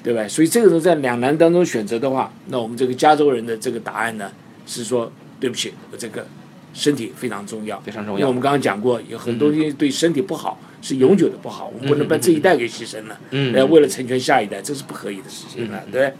[0.03, 0.27] 对吧？
[0.27, 4.31] 所以这个时候在两难当中选择的话，那我们这个加州人的这个答案呢
[4.67, 6.27] 是说，对不起，我这个
[6.75, 8.19] 身体非常重要，非常重要。
[8.19, 13.55] 因为我们刚刚讲过，有很多东西对身体不好，是永久的不好，我们不能把这一代给牺牲了，嗯。
[13.55, 16.13] 呃，为了成全下一代，这是不可以的事情了，对。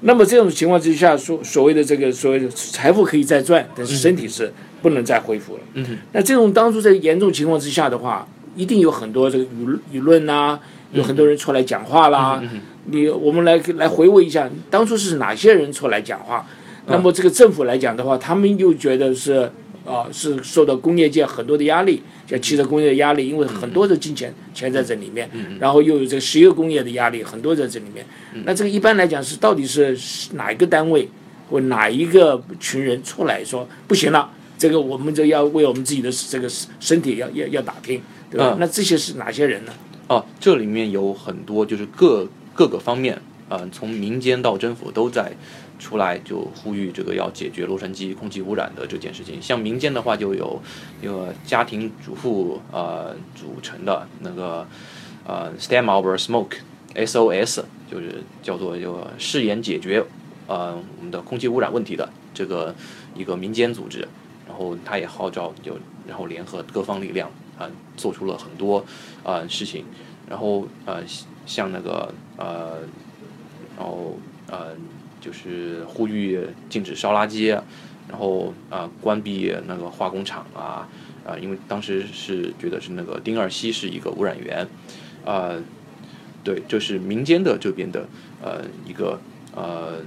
[0.00, 5.60] 那么这种情况之下，所所谓的这个所谓的财富可以再赚，但是身体是不能再恢复了。
[5.74, 5.98] 嗯。
[6.12, 8.26] 那这种当初在严重情况之下的话，
[8.58, 10.58] 一定有很多这个舆舆论呐，
[10.92, 12.42] 有很多人出来讲话啦。
[12.86, 16.44] 你我们来来回味一下，当初是哪些人出来讲话？
[16.86, 19.50] 那么这个政府来讲的话，他们又觉得是
[19.86, 28.04] 啊、是受到工业界很多的压力，像汽车工业的压力，因为很多的金钱钱在这里面，然后又有这个石油工业的压力，很多在这里面。
[28.44, 29.96] 那这个一般来讲是到底是
[30.34, 31.08] 哪一个单位
[31.48, 34.30] 或哪一个群人出来说不行了？
[34.58, 36.46] 这个我们这要为我们自己的这个
[36.80, 38.54] 身体要要要打拼，对吧？
[38.54, 39.72] 嗯那这些是哪些人呢？
[40.08, 45.32] 哦，这里面有很多就是各各个方面，呃，从民间到政府都在
[45.78, 49.40] 出来就呼吁这个要解决洛杉矶空气污染的这件事情。
[49.40, 50.60] 像民间的话，就有
[51.02, 54.66] 一个家庭主妇呃组成的那个
[55.26, 56.56] 呃 Stand Over Smoke
[56.94, 60.04] SOS，就是叫做这个誓言解决
[60.46, 62.74] 呃我们的空气污染问题的这个
[63.14, 64.08] 一个民间组织。
[64.48, 68.84] 然后他也号召就然后联合各方力量啊、做出了很多
[69.24, 69.84] 啊、事情，
[70.28, 71.02] 然后呃
[71.44, 72.80] 像那个呃，
[73.76, 74.76] 然后呃
[75.20, 76.40] 就是呼吁
[76.70, 77.48] 禁止烧垃圾，
[78.08, 80.88] 然后啊、关闭那个化工厂啊
[81.26, 84.66] 啊、因为当时是觉得是那个丁二烯是一个污染源，
[85.24, 85.52] 啊、
[86.42, 88.06] 对，就是民间的这边的
[88.42, 89.20] 呃一个
[89.54, 90.00] 呃。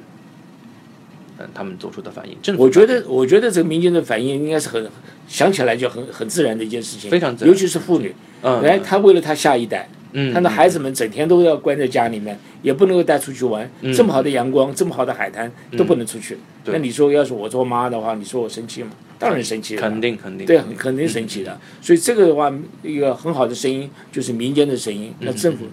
[1.41, 4.89] 嗯，他们做出的反应，政府我觉得，我觉得这个民间的反应应该是很
[5.27, 16.37] 想起来就很很自然的一件事情，非常自然尤其是妇女，嗯，哎，她为了她下一代，嗯，她的孩子们整天都要关在家里面，也不能够带出去玩，嗯这么好的阳光，这么好的海滩都不能出去。
[16.63, 18.91] 对那你说，要是我做妈的话，你说我生气吗？
[19.17, 21.59] 当然生气了，肯定肯定对，很肯定生气的。
[21.79, 22.51] 所以这个的话，
[22.81, 25.65] 一个很好的声音就是民间的声音，嗯那政府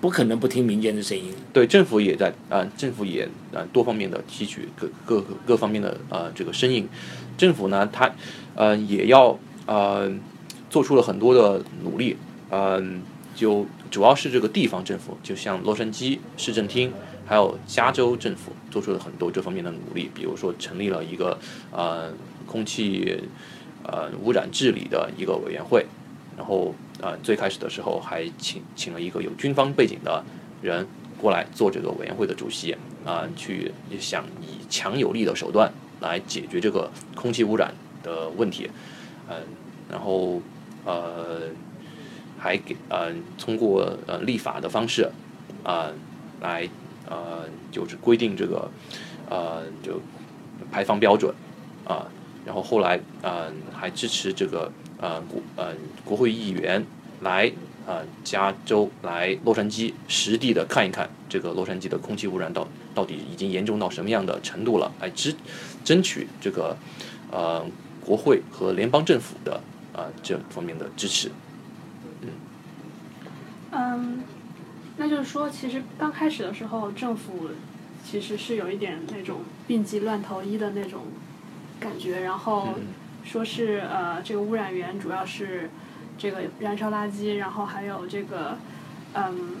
[0.00, 1.32] 不可能不听民间的声音。
[1.52, 6.88] 对，政府也在啊、政府也啊、多方面的提取各各各方面的呃这个声音。
[7.36, 8.10] 政府呢，它
[8.54, 10.10] 呃也要呃
[10.68, 12.16] 做出了很多的努力，
[12.50, 13.02] 嗯、
[13.34, 16.92] 就主要是这个地方政府，就像洛杉矶市政厅，
[17.24, 21.38] 还有加州政府做出了很多这方面的努力，比如说成立了一个
[21.70, 22.12] 呃
[22.46, 23.22] 空气
[23.84, 25.86] 呃污染治理的一个委员会，
[26.36, 30.24] 然后呃最开始的时候还请请了一个有军方背景的
[30.62, 30.86] 人
[31.20, 38.68] 过来做这个委员会的主席啊、去想以强有力的手段来解决这个空气污染的问题，
[39.28, 39.36] 嗯、
[39.90, 40.42] 然后
[40.84, 41.40] 呃
[42.38, 45.10] 还给呃通过呃立法的方式
[45.64, 45.90] 啊、
[46.40, 46.68] 来
[47.08, 48.70] 呃就是规定这个
[49.30, 50.00] 呃就
[50.70, 51.34] 排放标准
[51.86, 52.06] 啊、
[52.44, 56.84] 然后后来呃还支持这个呃国呃国会议员
[57.20, 57.50] 来
[57.86, 65.34] 呃加州来洛杉矶实地的看一看这个洛杉矶的空气污染到到底已经严重到什么样的程度了，来支
[65.84, 66.76] 争取这个
[67.30, 67.64] 呃
[68.04, 69.60] 国会和联邦政府的
[69.92, 71.30] 啊、这方面的支持。
[73.70, 74.22] 嗯，
[74.96, 77.50] 那就是说，其实刚开始的时候，政府
[78.04, 81.02] 其实是有一点那种病急乱投医的那种
[81.78, 82.74] 感觉，然后
[83.28, 85.68] 说是呃，这个污染源主要是
[86.16, 88.56] 这个燃烧垃圾，然后还有这个
[89.12, 89.56] 嗯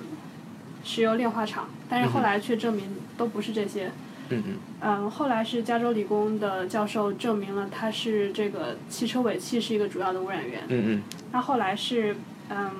[0.82, 3.88] 石油炼化厂，但是后来却证明都不是这些。
[4.30, 10.62] 嗯嗯嗯，后来是加州理工的教授证明了它是这个汽车尾气是一个主要的污染源。
[10.68, 11.02] 嗯嗯
[11.32, 12.16] 那后来是，
[12.48, 12.70] 嗯，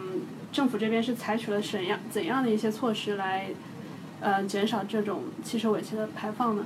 [0.50, 3.48] 政府这边是采取了怎样怎样的一些措施来，
[4.20, 6.64] 呃，减少这种汽车尾气的排放呢？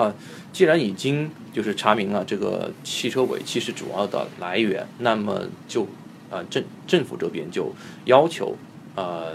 [0.00, 0.14] 啊
[0.52, 5.86] 既然已经就是查明了这个汽车尾气是主要的来源，那么就
[6.30, 7.72] 呃政政府这边就
[8.06, 8.56] 要求
[8.94, 9.34] 呃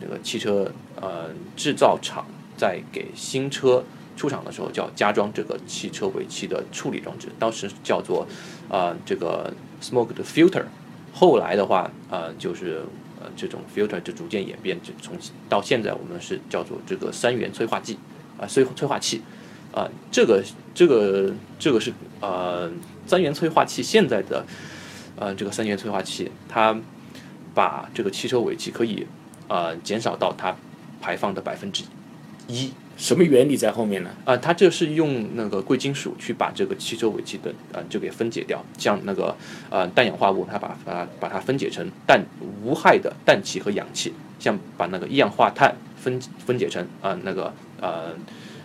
[0.00, 0.70] 那个汽车
[1.00, 3.84] 呃制造厂在给新车
[4.16, 8.26] 出厂的时候就要加装这个汽车尾气的处理装置，当时叫做
[8.68, 10.64] 呃这个 smoke 的 filter，
[11.12, 12.82] 后来的话呃就是。
[13.18, 15.16] 呃，这种 filter 就逐渐演变，就从
[15.48, 17.96] 到现在我们是叫做这个三元催化剂
[18.38, 19.22] 啊，催催化器。
[19.76, 20.42] 啊，这个
[20.74, 22.70] 这个这个是呃
[23.06, 24.42] 三元催化器现在的
[25.16, 26.74] 呃这个三元催化器，它
[27.54, 29.06] 把这个汽车尾气可以
[29.48, 30.56] 呃减少到它
[31.02, 31.84] 排放的百分之
[32.48, 34.08] 一什么原理在后面呢？
[34.24, 39.36] 啊，它这是用那个贵金属去把这个汽车尾气的呃就给分解掉，像那个
[39.68, 42.24] 呃氮氧化物，它把把它把它分解成氮
[42.64, 48.14] 无害的氮气和氧气，像把那个一氧化碳分分解成啊、那个呃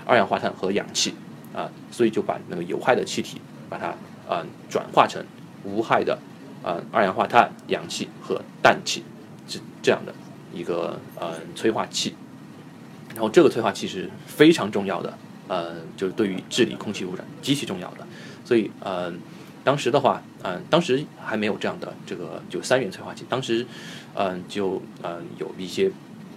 [0.06, 1.14] 二氧化碳和氧气
[1.54, 3.88] 啊、所以就把那个有害的气体把它
[4.34, 5.22] 啊、转化成
[5.64, 6.18] 无害的
[6.64, 9.04] 啊、二氧化碳、氧气和氮气，
[9.48, 10.14] 这这样的
[10.54, 12.16] 一个呃催化器。
[13.14, 15.14] 然后这个催化器是非常重要的，
[15.50, 18.08] 呃，就是对于治理空气污染极其重要的。
[18.46, 19.12] 所以呃，
[19.66, 23.68] 当时的话，嗯、当时还没有这样的这个就三元催化器，当时
[24.14, 25.92] 嗯、就呃有一些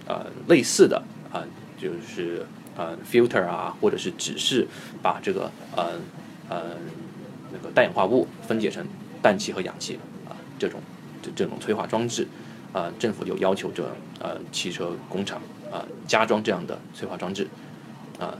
[0.05, 1.01] 呃类似的
[1.31, 1.43] 啊、
[1.79, 2.45] 就是
[2.75, 4.67] 呃 filter 啊，或者是只是
[5.01, 5.91] 把这个呃
[6.49, 6.61] 呃
[7.51, 8.85] 那个氮氧化物分解成
[9.21, 10.79] 氮气和氧气啊、这种
[11.21, 12.27] 这这种催化装置
[12.73, 13.83] 啊、政府就要求这
[14.19, 17.47] 呃汽车工厂啊、加装这样的催化装置
[18.19, 18.33] 啊、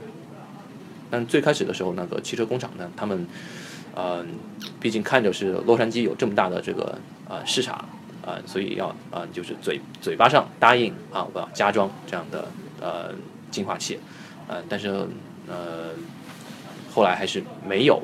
[1.10, 3.26] 但最开始的时候，那个汽车工厂呢，他们
[3.98, 4.26] 嗯、
[4.78, 7.82] 毕竟看着是洛杉矶有这么大的这个呃市场
[8.26, 12.46] 啊、所以要啊、就是嘴嘴巴上答应啊，我要加装这样的
[12.80, 13.14] 呃
[13.50, 13.98] 净化器，
[14.48, 14.88] 呃，但是
[15.48, 15.90] 呃
[16.92, 18.02] 后来还是没有。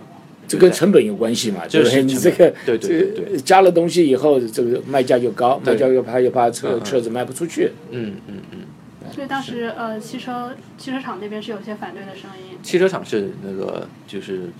[0.48, 1.66] 这跟成本有关系嘛？
[1.66, 2.02] 就是？
[2.02, 7.70] 你这个对对对对加了东西以后，这个卖价就高，卖价又怕又怕车车子卖不出去。
[7.90, 8.58] 嗯嗯嗯，
[9.14, 12.58] 所以当时呃，汽车汽车厂那边是有些反对的声音。
[12.60, 14.50] 汽车厂是那个就是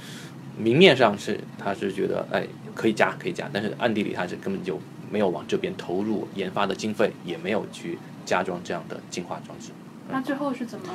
[0.56, 9.72] 明面上是他是觉得哎可以加可以加，但是暗地里他是根本就没有往这边投入研发的经费，也没有去加装这样的净化装置。
[10.12, 10.86] 那最后是怎么？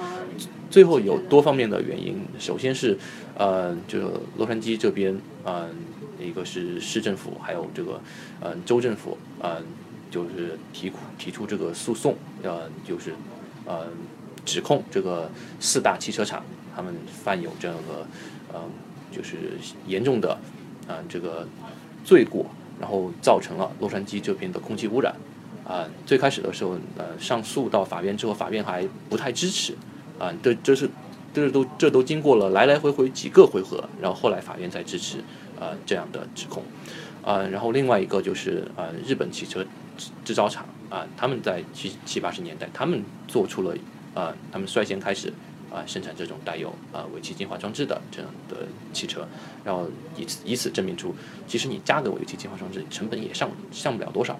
[0.70, 2.96] 最后有多方面的原因，首先是
[3.36, 4.00] 呃，就
[4.38, 5.70] 洛杉矶这边，呃，
[6.22, 8.00] 一个是市政府，还有这个
[8.40, 9.62] 呃州政府，呃，
[10.12, 13.12] 就是提提出这个诉讼，呃，就是
[13.66, 13.88] 呃
[14.46, 16.44] 指控这个四大汽车厂
[16.76, 18.08] 他们犯有这个
[18.54, 18.62] 呃
[19.12, 19.36] 就是
[19.88, 20.38] 严重的
[20.88, 21.48] 呃这个
[22.04, 22.46] 罪过，
[22.80, 25.16] 然后造成了洛杉矶这边的空气污染。
[25.68, 29.76] 啊、最开始的时候，呃，上诉到法院之后，法院还不太支持，
[30.18, 30.90] 啊、这这是
[31.34, 35.18] 这都这都经过了来来回回几个回合，然后后来法院才支持
[35.60, 36.64] 呃这样的指控，
[37.22, 39.62] 啊、然后另外一个就是呃日本汽车
[39.98, 43.76] 制制造厂啊、他们在七七八十年代，他们做出了
[44.14, 45.34] 啊、他们率先开始
[45.70, 49.28] 啊、生产这种带有啊、尾气净化装置的这样的汽车，
[49.66, 51.14] 然后以此以此证明出，
[51.46, 54.34] 其实你加个尾气净化装置成本也上上不了多少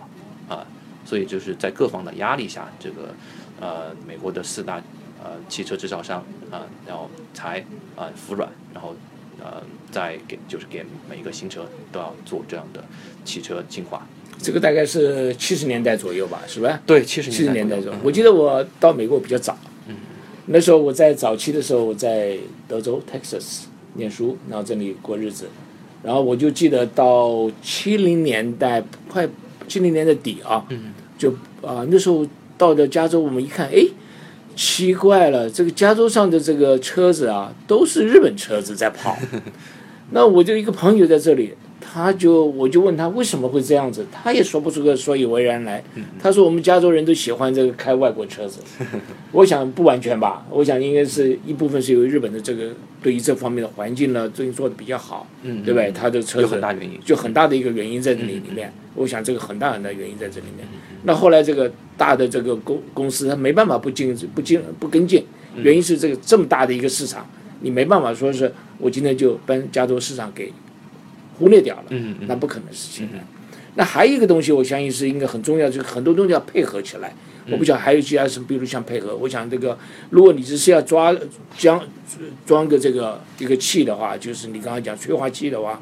[0.48, 0.66] 啊。
[1.08, 3.16] 所以就是在各方的压力下，这个
[3.62, 4.76] 呃美国的四大
[5.24, 6.20] 呃汽车制造商
[6.52, 7.64] 啊、然后才
[7.96, 8.94] 啊、服软，然后
[9.40, 12.84] 呃再给就是给每一个新车都要做这样的
[13.24, 14.06] 汽车进化。
[14.40, 16.80] 这个大概是七十年代左右吧，是吧？
[16.86, 19.96] 对，七十七十年代左右。，左右我记得我到美国比较早，嗯
[20.48, 22.38] 那时候我在早期的时候我在
[22.68, 25.48] 德州 Texas 念书，然后这里过日子，
[26.04, 29.28] 然后我就记得到七零年代快
[29.68, 30.66] 七零年的底啊，
[31.18, 32.26] 就啊、那时候
[32.58, 33.86] 到了加州，我们一看，哎，
[34.56, 39.18] 奇怪了，这个加州上的这个车子啊，都是日本车子在跑。
[40.12, 41.54] 那我就一个朋友在这里，
[41.90, 45.82] 他就我就问他为什么会这样子，他也说不出个所以为然来。
[45.96, 48.60] 嗯他说我们加州人都喜欢这个开外国车子，
[49.32, 52.72] 我想不完全吧，我想应该是一部分是由于日本的这个
[53.02, 55.90] 对于这方面的环境呢，最近做的比较好，嗯，对不对？
[55.90, 57.00] 嗯他的车有子很大原因。
[57.06, 58.72] 就很大的一个原因在这里里面。
[58.96, 60.68] 我想这个很大很大原因在这里面。
[61.04, 65.24] 那后来这个大的这个公公司，他没办法不进不进不跟进，
[65.56, 67.24] 原因是这个这么大的一个市场，
[67.62, 70.52] 你没办法说是我今天就搬加州市场给
[71.38, 73.18] 忽略掉了，嗯嗯那不可能的事情的。
[73.76, 77.14] 那还有一个东西，我相信是应该很重要，就是很多东西要配合起来。
[77.50, 79.78] 我不晓得还有其他什么，比如像配合，我想这个，
[80.10, 81.16] 如果你只是要抓
[81.58, 81.82] 将
[82.46, 85.82] 装个这个一个气的话，就是你刚刚讲催化剂的话，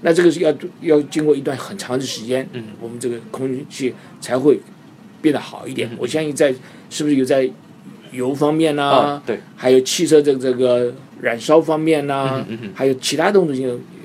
[0.00, 4.58] 那这个是要要经过一段很长的时间，嗯，我们这个空气才会
[5.22, 5.88] 变得好一点。
[5.98, 6.52] 我相信在
[6.90, 7.48] 是不是有在
[8.10, 13.62] 油方面呢、啊，对，还有汽车这这个燃烧方面呢、嗯嗯还有其他东西，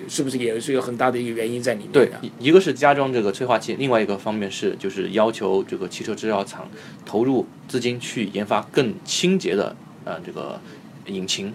[0.10, 6.68] 是不是也是有很大的一个原因在里面对？，一一个是加装这个催化剂，另外一个方面是就是要求这个汽车制造厂
[7.06, 10.60] 投入资金去研发更清洁的呃这个
[11.06, 11.54] 引擎，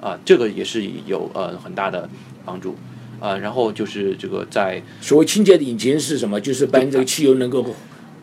[0.00, 2.08] 啊、这个也是有呃很大的
[2.44, 2.76] 帮助，
[3.20, 6.40] 啊、然后就是这个在所谓清洁的引擎是什么？
[6.40, 7.74] 就是把这个汽油能够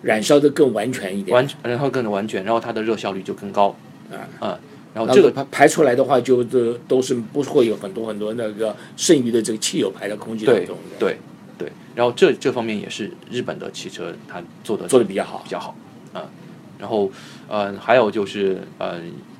[0.02, 1.36] 燃烧的更完全一点。
[1.36, 3.76] 完然后更完全，然后它的热效率就更高，
[4.10, 4.60] 啊啊、
[4.94, 11.18] 然后这个排排出来的话，就这都是不会有很多很多那个剩余的这个汽油排到空气当对中的，对
[11.58, 15.50] 对，然后这这方面也是日本的汽车它做的做的比较好比。
[15.50, 15.76] 较好
[16.14, 16.30] 啊、
[16.78, 17.10] 然后
[17.48, 19.00] 呃还有就是呃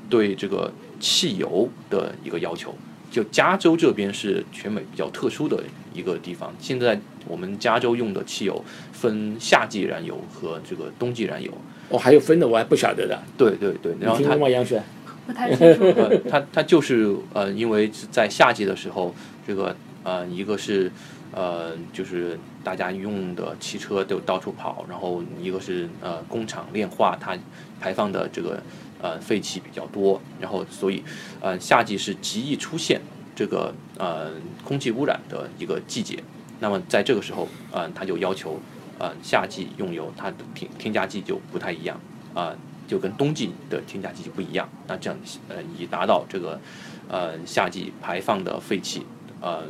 [0.10, 0.72] 对这个
[1.02, 2.74] 汽油的一个要求，
[3.10, 5.62] 就加州这边是全美比较特殊的
[5.94, 6.54] 一个地方。
[6.60, 6.98] 现在
[7.28, 11.52] 我们加州用的汽油分夏季燃油和这个冬季燃油。
[11.90, 13.22] 哦，还有分的，我还不晓得的。
[13.38, 14.82] 对对对，然后它你听过吗，杨雪？
[15.26, 15.84] 不太清楚。
[15.98, 19.14] 呃，它它就是呃，因为在夏季的时候，
[19.48, 20.92] 这个呃，一个是
[21.34, 27.38] 呃，就是大家用的汽车都到处跑，然后一个是呃，工厂炼化它
[27.80, 28.62] 排放的这个
[29.02, 31.04] 呃废气比较多，然后所以
[31.40, 33.00] 呃，夏季是极易出现
[33.36, 34.32] 这个呃
[34.64, 36.18] 空气污染的一个季节。
[36.60, 38.60] 那么在这个时候，呃，它就要求
[39.00, 42.00] 呃夏季用油它的添添加剂就不太一样
[42.34, 42.56] 啊、
[42.92, 44.68] 就跟冬季的添加剂就不一样。
[44.86, 45.18] 那这样
[45.48, 46.60] 呃，以达到这个
[47.08, 49.04] 呃夏季排放的废气
[49.40, 49.64] 呃，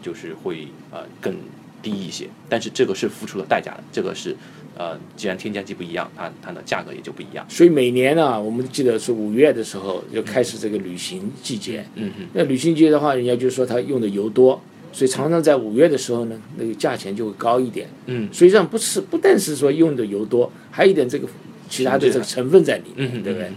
[0.00, 1.36] 就是会呃更
[1.82, 2.26] 低一些。
[2.48, 4.34] 但是这个是付出了代价的，这个是
[4.74, 7.44] 呃，既然添加剂不一样，它它的价格也就不一样。
[7.50, 11.84] 所以每年呢，我们记得是五月的时候就开始这个旅行季节。
[11.96, 14.58] 嗯嗯，那旅行季节的话，人家就说它用的油多，
[14.94, 17.86] 所以常常在五月的时候呢，那个价钱就会高一点。
[18.06, 21.28] 嗯，实际上不是不但是说用的油多，还有一点这个
[21.68, 23.52] 其他的这个成分在里面，嗯对不对？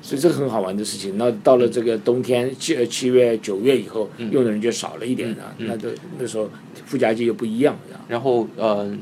[0.00, 1.18] 所以这个很好玩的事情。
[1.18, 5.54] 那到了这个冬天七呃七月九月以后，用的人就少了一点了。
[5.58, 6.48] 嗯嗯那就那时候
[6.86, 7.76] 附加剂又不一样。
[8.08, 8.96] 然后呃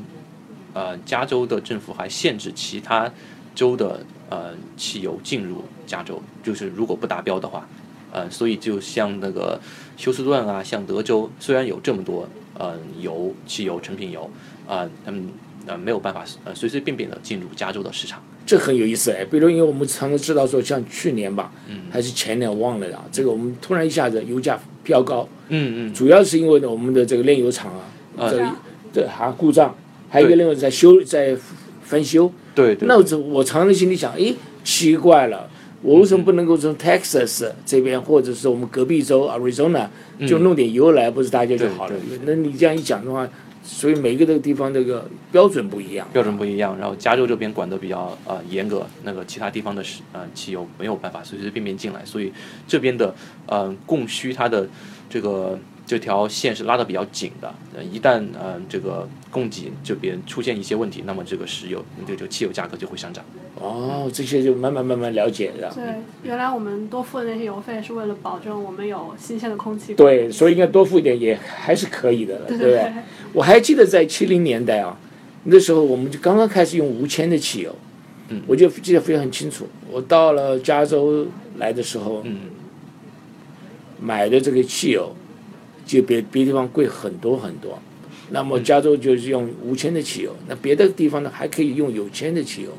[0.73, 3.09] 呃，加州的政府还限制其他
[3.55, 7.67] 州的呃汽油进入加州，就是如果不达标的话，
[8.11, 9.59] 呃，所以就像那个
[9.95, 14.29] 休斯顿啊，像德州，虽然有这么多呃油汽油成品油
[14.67, 15.27] 啊、他们
[15.67, 18.19] 呃没有办法呃随随便便的进入加州的市场。
[18.45, 21.81] 这很有意思哎，比如因为我们常常知道说，像去年吧，嗯。
[21.91, 27.83] 还是前年忘了啊，这个我们突然一下子油价飙高，嗯嗯，主要是因为呢我们的这个炼油厂啊，
[28.17, 28.29] 啊。
[28.31, 28.49] 这个
[28.93, 29.75] 这还故障，
[30.09, 31.35] 还有一个另外在修在
[31.83, 32.31] 翻修。
[32.55, 35.49] 对对，那我我常常心里想，哎，奇怪了，
[35.81, 39.87] 我为什么不能够从 Texas 这边，或者是我们隔壁州 Arizona
[40.25, 41.95] 就弄点油来，不是大家就好了？
[42.25, 43.29] 那你这样一讲的话，
[43.67, 46.07] 所以每个的地方这个标准不一样。
[46.13, 52.31] 标准不一样，然后加州这边管得比较呃严格，那个其他地方的呃汽油没有办法随随便便进来，所以
[52.65, 53.13] 这边的
[53.45, 54.65] 呃供需它的
[55.09, 63.23] 这个这条线是拉得比较紧的，呃一旦呃这个供给这边出现一些问题，那么这个石油这个汽油价格就会上涨。
[63.55, 65.71] 哦，这些就慢慢慢慢了解的。
[65.73, 65.83] 对，
[66.23, 69.95] 原来我们多付的那些油费是为了保证我们有新鲜的空气。
[69.95, 72.91] 对，所以应该多付一点也还是可以的了，对不对？
[73.31, 74.99] 我还记得在七零年代啊，
[75.45, 77.73] 那时候我们就刚刚开始用无铅的汽油，
[78.27, 79.67] 嗯我就记得非常清楚。
[79.89, 81.25] 我到了加州
[81.57, 82.41] 来的时候，嗯
[83.99, 85.15] 买的这个汽油
[85.87, 87.79] 就比别的地方贵很多很多。
[88.29, 92.69] 那么加州就是用无铅的汽油，那别的地方呢还可以用有铅的汽油。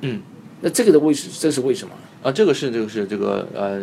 [0.00, 0.20] 嗯，
[0.62, 1.94] 那这个的为什这是为什么？
[2.22, 3.78] 啊，这个是这个是这个呃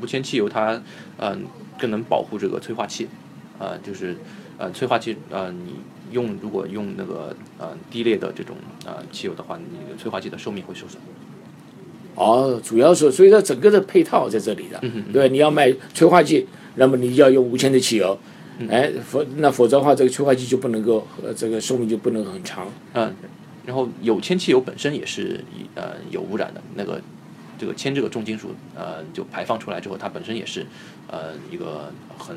[0.00, 0.82] 无铅汽油它
[1.18, 1.44] 嗯、
[1.78, 3.06] 更能保护这个催化器，
[3.58, 4.16] 啊、就是
[4.56, 5.74] 呃催化器呃你
[6.10, 8.56] 用如果用那个呃低劣的这种
[8.86, 11.00] 呃汽油的话，你的催化剂的寿命会受损。
[12.14, 16.46] 哦，主要是所以说整个的配套在这里的，嗯对，你要卖催化剂，
[16.76, 18.18] 那么你要用无铅的汽油。
[18.68, 22.68] 哎，否那否则的话，这个催化剂就不能够呃这个寿命就不能很长。
[22.92, 23.12] 嗯，
[23.66, 27.00] 然后有铅汽油本身也是以呃有污染的，那个
[27.58, 30.66] 这个铅这个重金属呃就排放出来之后，它本身也是
[31.08, 32.36] 呃一个很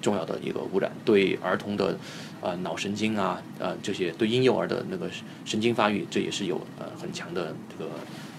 [0.00, 1.98] 重要的一个污染，对儿童的
[2.40, 5.10] 呃脑神经啊呃这些对婴幼儿的那个
[5.44, 7.90] 神经发育，这也是有呃很强的这个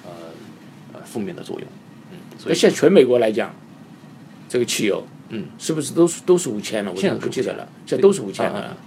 [0.06, 0.12] 呃
[0.94, 1.68] 呃负面的作用。
[2.12, 3.54] 嗯，所以现在全美国来讲，
[4.48, 5.46] 这个汽油嗯。
[5.58, 6.92] 是不是都是都是五千了？
[6.92, 8.78] 我现在不记得了，这都是无铅的啊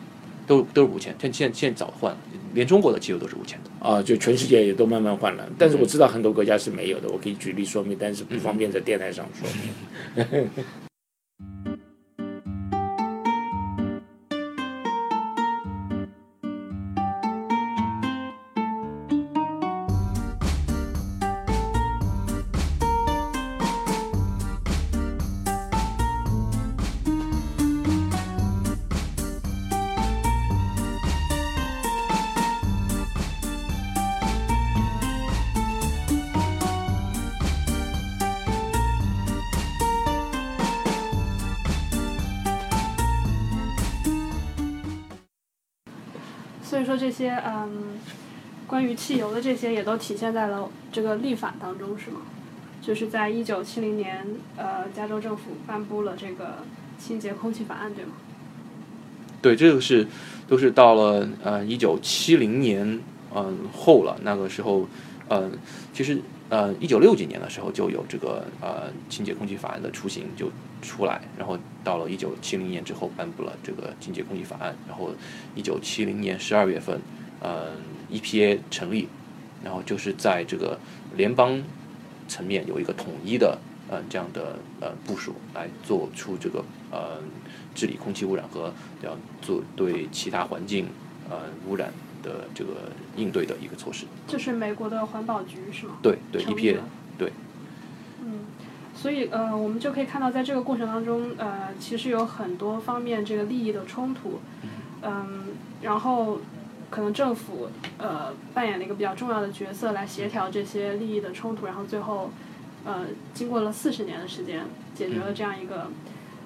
[0.47, 2.13] 都都是五千，现现现在早换。
[2.13, 2.19] 了，
[2.55, 3.89] 连中国的机油都是五千的。
[3.89, 5.49] 啊，就全世界也都慢慢换了。
[5.59, 10.51] 但是我知道很多国家是没有的，我可以举例说明，但是不方便在电台上说明。
[46.83, 47.99] 以说这些嗯，
[48.67, 52.23] 关于汽油的这些也都体现在了这个立法当中，是吗？
[52.83, 54.27] 就是在一九七零年，
[54.57, 56.65] 呃，加州政府颁布了这个
[56.99, 58.13] 清洁空气法案，对吗？
[59.41, 60.07] 对，这个是
[60.49, 63.01] 都是到了呃一九七零年
[63.35, 64.87] 嗯、后了，那个时候
[65.29, 65.53] 嗯
[65.95, 66.21] 其实
[66.53, 70.51] 呃一九六几年的时候就有这个呃清洁空气法案的雏形就
[70.83, 75.11] 出来，然后到了一九七零年之后颁布了这个清洁空气法案，然后
[75.55, 77.01] 一九七零年十二月份
[77.41, 77.71] 呃
[78.11, 79.09] EPA 成立，
[79.65, 80.79] 然后就是在这个
[81.17, 81.59] 联邦
[82.29, 87.17] 层面有一个统一的呃这样的呃部署来做出这个呃
[87.75, 88.71] 治理空气污染和
[89.03, 90.87] 要做对其他环境
[91.31, 91.91] 呃污染
[92.23, 92.71] 的这个
[93.17, 94.07] 应对的一个措施。
[94.27, 95.95] 就是美国的环保局是吗？
[96.03, 96.79] 对对，EPA
[97.19, 97.33] 对，
[98.25, 98.41] 嗯，
[98.95, 104.41] 所以呃，我们就可以看到，在这个过程当中，呃，其实有很多方面这个利益的冲突，
[105.03, 105.49] 嗯，
[105.83, 106.39] 然后
[106.91, 107.69] 可能政府
[107.99, 112.31] 呃扮演了一个比较重要的角色来协调这些利益的冲突，然后最后
[112.85, 114.65] 呃经过了四十年的时间，
[114.95, 115.89] 解决了这样一个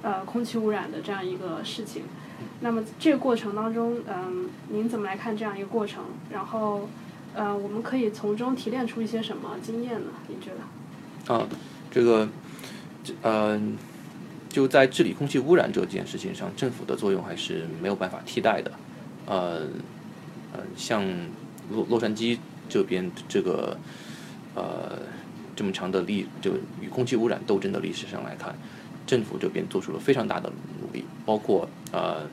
[0.03, 2.05] 呃空气污染的这样一个事情。
[2.61, 6.05] 那么这个过程当中，嗯、您怎么来看这样一个过程？
[6.31, 6.89] 然后，
[7.35, 10.11] 呃，我们可以从中提炼出一些什么经验呢？
[10.29, 11.35] 您觉得？
[11.35, 11.47] 啊，
[11.91, 12.29] 这个，
[13.05, 13.61] 这呃，
[14.49, 18.73] 就在治理空气污染这件事情上，政府的作用还是没有办法替代的。
[19.27, 19.67] 呃，
[20.53, 21.05] 呃，像
[21.71, 23.77] 洛洛杉矶这边这个
[24.55, 24.99] 呃
[25.55, 28.55] 这么长的历，就与空气污染斗争的历史上来看，
[29.07, 32.29] 政府这边做出了非常大的努力，包括呃。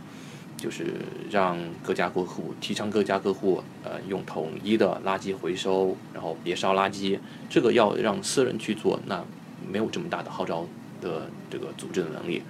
[0.55, 0.93] 就是
[1.29, 7.19] 让各家各户提倡各家各户呃用统一的垃圾回收，然后别烧垃圾。
[7.49, 9.21] 这个要让私人去做，那
[9.69, 10.65] 没有这么大的号召
[11.01, 12.41] 的这个组织的能力。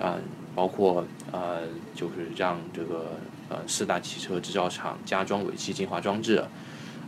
[0.00, 0.18] 啊、
[0.56, 1.60] 包括呃，
[1.94, 3.12] 就是让这个
[3.48, 6.42] 呃四大汽车制造厂加装尾气净化装置，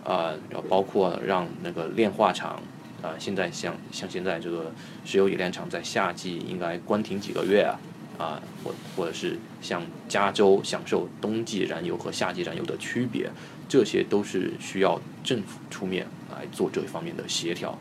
[0.05, 2.63] 啊、然后包括让那个炼化厂
[3.05, 4.73] 啊、现在像像现在这个
[5.05, 7.79] 石油冶炼厂在夏季应该关停几个月啊。
[8.17, 13.29] 啊，或或者是像加州享受冬季燃油和夏季燃油的区别，
[13.69, 17.77] 这些都是需要政府出面来做这方面的协调。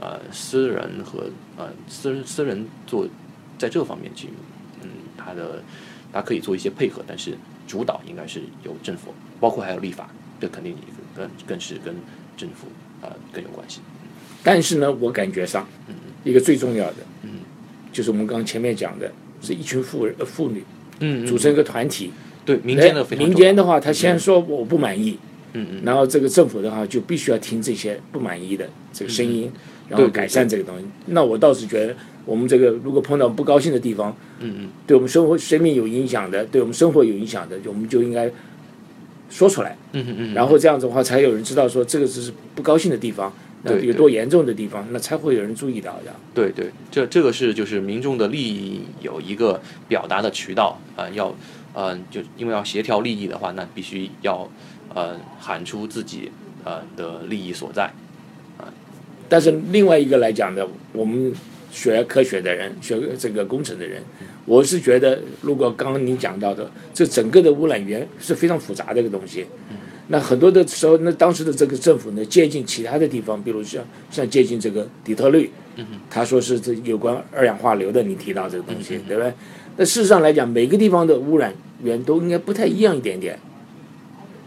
[0.00, 3.06] 呃，私人和呃私人私人做
[3.56, 4.28] 在这方面去，
[4.82, 5.62] 嗯，他的
[6.12, 10.10] 他可以做一些配合，但是主导应该是由政府，包括还有立法，
[10.40, 10.76] 这肯定
[11.14, 11.94] 更更是跟
[12.36, 12.66] 政府
[13.02, 13.80] 呃更有关系。
[14.46, 15.66] 但是呢，我感觉上
[16.22, 17.30] 一个最重要的，嗯。
[17.92, 19.10] 就是我们刚刚前面讲的，
[19.42, 20.62] 是一群妇人呃妇女
[21.00, 22.12] 嗯组成一个团体。
[22.44, 25.18] 对民间的非常民间的话，他先说我不满意，
[25.54, 25.82] 嗯嗯。
[25.84, 29.50] 然后这个政府的话就必须要听这些不满意的这个声音，
[29.88, 30.84] 然后改善这个东西。
[31.06, 34.68] 那我倒是觉得，我们这个如果碰到不高兴的地方，嗯嗯。
[34.86, 38.30] 对我们生活、生命有影响的，对我们生活有影响的，我们就应该
[39.28, 39.76] 说出来。
[39.92, 43.34] 嗯嗯嗯，然后这样子的话，才有人知道说这个只是不高兴的地方，
[43.74, 46.14] 有多严重的地方，那才会有人注意到的。
[46.34, 51.34] 对对，这这个是就是民众的利益有一个表达的渠道啊、要
[51.72, 54.48] 呃就因为要协调利益的话，那必须要
[54.94, 56.30] 呃喊出自己
[56.64, 57.90] 呃的利益所在。
[59.28, 61.34] 但是另外一个来讲呢，我们
[61.72, 64.00] 学科学的人，学这个工程的人，
[64.44, 69.44] 我是觉得，如果刚刚你讲到的，这整个的污染源是非常复杂的一个东西。
[70.08, 75.50] 那很多的时候，那当时的这个政府呢，接近其他的地方，比如像像接近这个底特律，
[76.08, 79.32] 他说是这有关二氧化硫的，你提到这个东西，对不对？
[79.76, 83.38] 那事实上来讲，每个地方的污染源都应该不太一样一点点。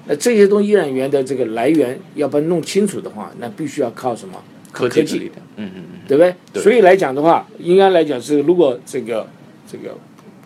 [0.07, 4.41] 那这些东西污染源的这个来源要把它弄清楚的话，那必须要靠什么？
[4.71, 6.35] 科技嗯嗯嗯，对不对？
[6.53, 9.27] 对所以来讲的话，应该来讲是，如果这个
[9.69, 9.97] 这个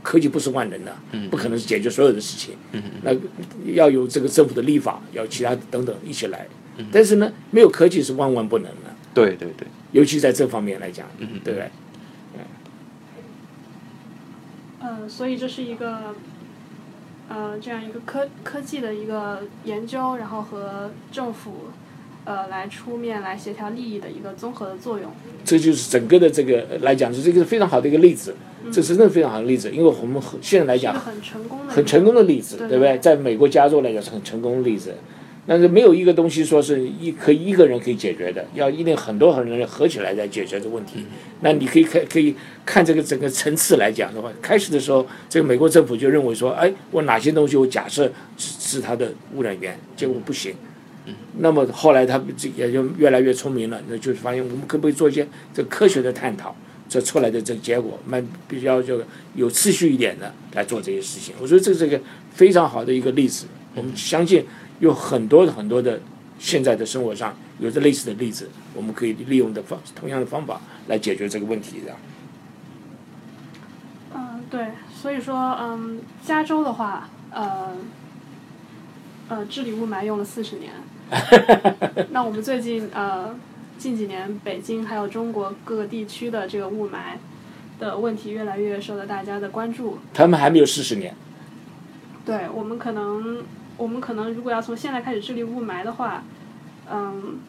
[0.04, 2.56] 科技不是万能的，嗯不可能是解决所有的事情。
[2.74, 3.12] 嗯那
[3.74, 6.45] 要有这个政府的立法，要其他等等一起来。
[6.78, 11.72] 嗯但是呢，没有科技是万万不能的，对对对，尤其在这方面来讲，嗯对不对？
[14.86, 16.14] 呃，所以这是一个，
[17.30, 21.70] 呃，这样一个科科技的一个研究，然后和政府，
[22.26, 25.10] 呃，来出面来协调利益的一个综合的作用。
[25.45, 28.36] 这就是整个的这个呃来讲，是这个非常好的一个例子，
[28.72, 32.97] 这是真的非常好的例子，因为我们很现在来讲很成功的，很成功的例子，对对不对？
[32.99, 34.93] 在美国加州来讲是很成功的例子，
[35.45, 41.05] 但是没有一个东西说是一可以一个人可以解决的，要一定很多很多人合起来来解决这个问题。
[41.41, 42.34] 那你可以看可以
[42.66, 50.53] 看这个整个层次来讲的话，开始的时候，这个美国政府就认为说，哎，我哪些东西我假设是是它的污染源，结果不行。
[51.39, 56.55] 那么后来他们这也就越来越聪明了，那就是发现我们可不可以做一些这个科学的探讨，
[56.94, 61.34] 这出来的这个结果，蛮比较这个有次序一点的来做这些事情。
[61.41, 62.00] 我觉得这是一个
[62.32, 63.48] 非常好的一个例子。
[63.74, 64.46] 我们相信
[64.80, 66.00] 有很多很多的
[66.38, 71.96] 现在的生活上有着类似的例子，我们可以利用的方同样的方法来解决这个问题的。
[74.14, 77.72] 嗯，对，所以说，嗯，加州的话，呃，
[79.30, 80.72] 呃，治理雾霾用了四十年。
[82.12, 83.36] 那我们最近呃，
[83.84, 87.18] 近几年北京还有中国各个地区的这个雾霾
[87.82, 89.98] 的问题越来越受到大家的关注。
[90.14, 91.14] 他们还没有四十年，
[92.26, 93.44] 对我们可能，
[93.76, 96.24] 我们可能如果要从现在开始治理雾霾的话，
[96.90, 97.40] 嗯，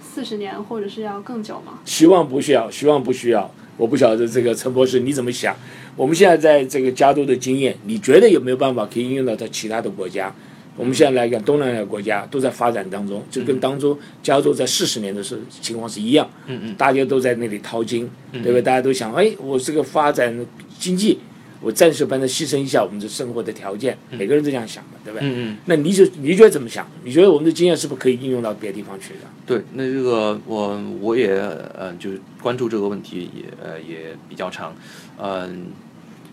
[0.00, 1.80] 四十年或者是要更久吗？
[1.84, 3.50] 希望不需要，希望不需要。
[3.76, 5.52] 我不晓得这个陈博士你怎么想？
[5.96, 10.32] 我们现在在这个加州的经验，你觉得有没有办法可以应用到在其他的国家？
[10.78, 18.62] 我们现在来看，东南亚国家都在发展当中，就跟当初加州在四十年的时候情况是一样，嗯嗯，大家都在那里淘金，对不对？
[18.62, 20.46] 大家都想，哎，我这个发展
[20.78, 21.18] 经济，
[21.60, 25.28] 我暂时帮他牺牲一下我们的生活的条件，每个人都这样想的，对不对？
[25.28, 26.88] 嗯嗯，那你就你觉得怎么想？
[27.02, 29.20] 你觉得我们的经验是不是可以应用到别的地方去的？
[29.44, 31.32] 对，那这个我我也
[31.76, 34.76] 呃就是关注这个问题也呃也比较长，
[35.20, 35.66] 嗯、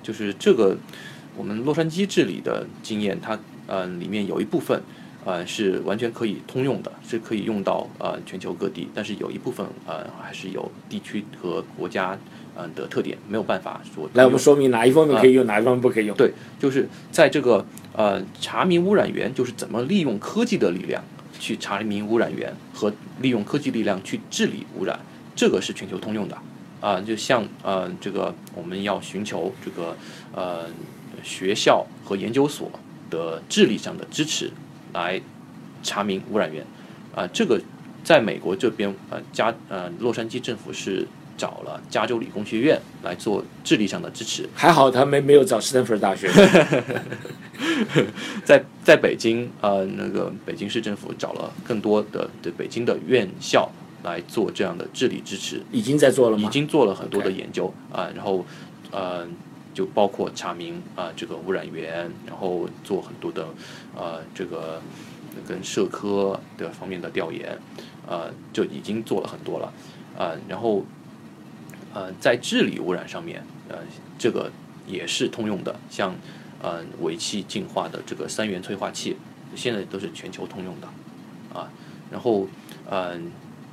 [0.04, 0.78] 就是这个
[1.36, 4.82] 我们洛杉矶治理的经验，它呃里面有一部分
[5.26, 12.18] 呃是完全可以通用的，是可以用到呃全球各地，但是有一部分呃还是有地区和国家
[12.56, 16.16] 呃的特点，没有办法说来，我们说明哪一方面可以用，哪一方面不可以用。
[16.16, 21.04] 对，就是在这个呃查明污染源，就是怎么利用科技的力量
[21.40, 25.00] 去查明污染源和利用科技力量去治理污染，
[25.36, 26.38] 这个是全球通用的。
[26.82, 29.98] 啊、就像呃这个我们要寻求这个
[30.36, 30.66] 呃
[31.24, 32.70] 学校和研究所
[33.16, 34.52] 的智力上的支持
[34.94, 35.22] 来
[35.84, 36.66] 查明污染源。
[37.16, 37.62] 啊、这个
[38.04, 41.08] 在美国这边呃加呃洛杉矶政府是
[41.38, 44.48] 找了加州理工学院来做智力上的支持。
[44.54, 46.30] 还好他们没有找斯坦福大学。
[48.44, 53.70] 在在北京，呃，那个北京市政府找了更多的对北京的院校
[54.04, 56.48] 来做这样的智力支持，已经在做了吗？
[56.48, 58.46] 已经做了很多的研究啊、然后
[58.92, 59.26] 呃，
[59.76, 63.46] 就包括查明啊、这个污染源，然后做很多的
[63.94, 64.82] 呃这个
[65.46, 67.60] 跟社科的方面的调研，
[68.08, 69.74] 呃，就已经做了很多了，
[70.18, 70.86] 啊、然后
[71.94, 73.80] 呃在治理污染上面，呃，
[74.18, 74.50] 这个
[74.88, 76.16] 也是通用的，像
[76.62, 79.18] 呃尾气净化的这个三元催化器，
[79.56, 80.88] 现在都是全球通用的，
[81.54, 81.70] 啊，
[82.10, 82.48] 然后
[82.90, 83.20] 呃，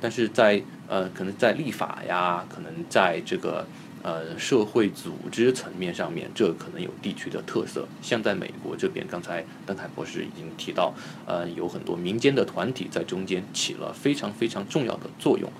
[0.01, 3.65] 但是在呃可能在立法呀，可能在这个
[4.03, 7.87] 呃社会组织层面上面，这可能有地区的特色。
[8.01, 10.93] 像在美国这边，刚才邓凯博士已经提到，
[11.25, 15.51] 呃，有很多民间的团体在中间起了非常非常重要的作用，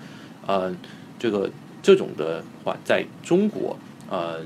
[0.46, 0.72] 呃，
[1.18, 1.50] 这个
[1.82, 3.76] 这种的话，在中国，
[4.08, 4.40] 呃。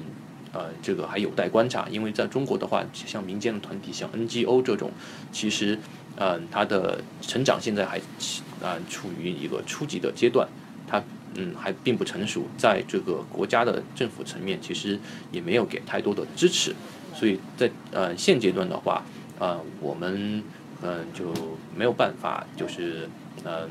[0.51, 4.91] 呃，这个还有待观察，因为在中国的话，像民间的团体，像 NGO 这种，
[5.31, 5.79] 其实，
[6.17, 10.49] 嗯、它的成长现在还起呃、处于一个初级的阶段，
[10.87, 11.05] 它
[11.37, 14.99] 嗯还并不成熟，在这个国家的政府层面，其实
[15.31, 16.75] 也没有给太多的支持，
[17.15, 19.03] 所以在呃现阶段的话，
[19.39, 20.43] 呃我们
[20.81, 21.35] 嗯、就
[21.77, 23.09] 没有办法，就是
[23.45, 23.69] 嗯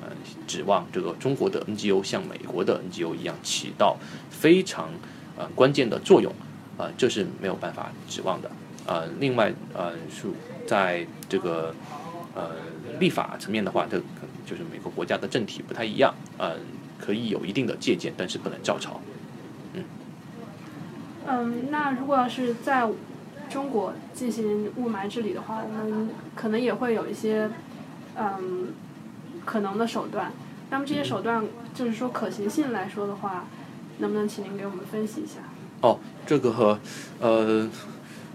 [0.00, 0.08] 呃
[0.46, 3.96] 指望这个中国的 NGO 像美国的 NGO 一样起到
[4.30, 4.88] 非常
[5.36, 6.32] 呃关键的作用，
[6.78, 8.48] 呃这是没有办法指望的。
[8.86, 10.28] 呃，另外呃是
[10.64, 11.74] 在这个
[12.36, 12.50] 呃
[13.00, 16.56] 立法层面的话，这可能就是每个国家的政体不太一样，嗯
[16.98, 19.00] 可以有一定的借鉴，但是不能照抄。
[19.74, 19.84] 嗯，
[21.26, 22.88] 嗯那如果要是在
[23.50, 27.50] 中国进行雾霾治理的话，我们可能也会有一些
[28.16, 28.68] 嗯
[29.44, 30.32] 可能的手段。
[30.70, 33.44] 那么这些手段，就是说可行性来说的话，
[33.98, 35.40] 能不能请您给我们分析一下？
[35.82, 36.78] 哦，这个和
[37.20, 37.68] 呃，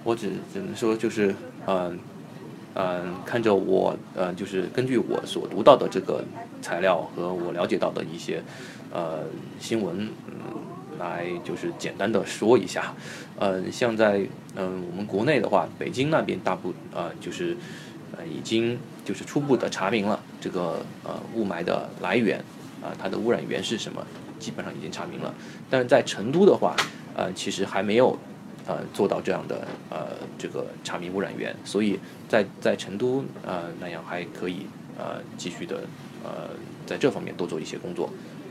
[0.04, 1.34] 我只只能说就是
[1.66, 1.98] 嗯
[2.80, 6.24] 嗯，看着我呃，就是根据我所读到的这个
[6.62, 8.40] 材料和我了解到的一些
[8.94, 9.24] 呃
[9.60, 10.62] 新闻，嗯，
[11.00, 12.94] 来就是简单的说一下。
[13.40, 14.22] 嗯，像在
[14.56, 17.58] 嗯我们国内的话，北京那边大部呃就是
[18.16, 22.40] 呃已经就是初步的查明了这个呃雾霾的来源
[22.80, 24.06] 啊、它的污染源是什么，
[24.38, 25.34] 基本上已经查明了。
[25.68, 26.76] 但是在成都的话，
[27.16, 28.16] 呃，其实还没有
[28.68, 30.08] 呃做到这样的呃
[30.38, 35.82] 这个查明污染源，所以在在成都呃那样还可以呃继续的
[36.24, 36.50] 呃
[36.86, 38.10] 在这方面多做一些工作，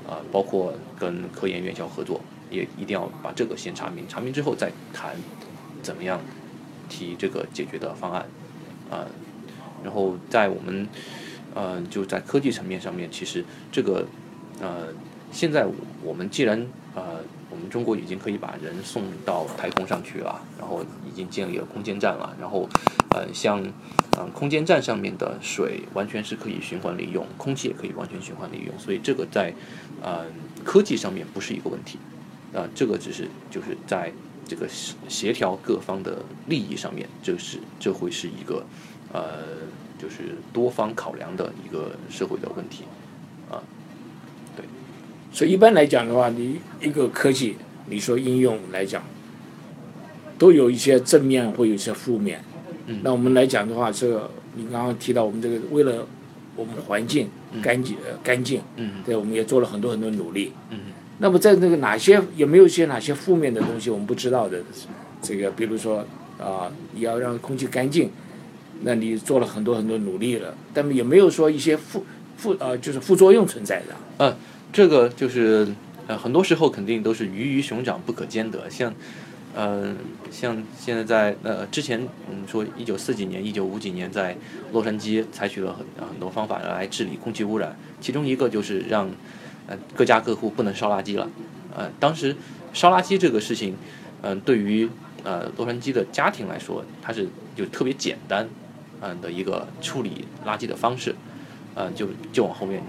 [0.08, 5.16] 啊、包括跟科研院校合作，也一定要把这个先查明，查明之后再谈
[5.82, 6.20] 怎么样
[6.88, 8.26] 提这个解决的方案，
[8.90, 9.06] 啊、
[9.84, 10.88] 然后在我们
[11.54, 14.06] 呃就在科技层面上面，其实这个
[14.60, 14.88] 呃
[15.32, 15.66] 现在
[16.02, 17.20] 我们既然呃
[17.50, 22.68] 我们中国已经可以把人送到太空上去了，然后已经建立了空间站了，然后
[23.10, 23.62] 呃像
[24.18, 29.52] 嗯、空间站上面的水完全是可以循环利用，空气也可以完全循环利用，所以这个在
[30.00, 30.24] 呃
[30.64, 31.98] 科技上面不是一个问题，
[32.54, 34.10] 啊、这个只是就是在
[34.48, 38.64] 这个协协调各方的利益上面，这是这会是一个
[39.12, 39.44] 呃
[39.98, 42.84] 就是多方考量的一个社会的问题。
[45.36, 47.56] 所以一般来讲的话，你一个科技，
[47.90, 49.02] 你说应用来讲，
[50.38, 52.40] 都有一些正面，会有一些负面。
[52.86, 56.06] 嗯那我们来讲的话，这个你刚刚提到我们这个为了
[56.56, 57.28] 我们环境
[57.62, 60.52] 干净、呃干净，嗯对，我们也做了很多很多努力。
[60.70, 60.78] 嗯
[61.18, 64.58] 那么在那个哪些有没有一些哪些负面的东西我们不知道的？
[65.20, 66.02] 这个比如说
[66.38, 68.10] 啊、你要让空气干净，
[68.80, 72.02] 那你做了很多很多努力了，但有没有说一些副
[72.38, 74.34] 副呃就是副作用存在的？
[74.72, 75.68] 这个就是
[76.06, 78.68] 呃，很多时候肯定都是鱼与熊掌不可兼得。
[78.70, 78.92] 像，
[79.54, 79.94] 呃，
[80.30, 84.36] 像现在在呃之前，嗯，说一九四几年、一九五几年，在
[84.72, 89.10] 洛杉矶采取了很很多方法来治理空气污染，其中一个就是让
[89.66, 91.28] 呃各家各户不能烧垃圾了。
[91.74, 92.36] 呃，当时
[92.72, 93.74] 烧垃圾这个事情，
[94.22, 94.88] 嗯、对于
[95.24, 98.48] 呃洛杉矶的家庭来说，它是就特别简单，
[99.00, 101.14] 嗯、的一个处理垃圾的方式，
[101.74, 102.82] 呃，就就往后面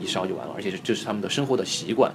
[0.00, 2.12] 一烧就完了，而且这是他们的生活的习惯。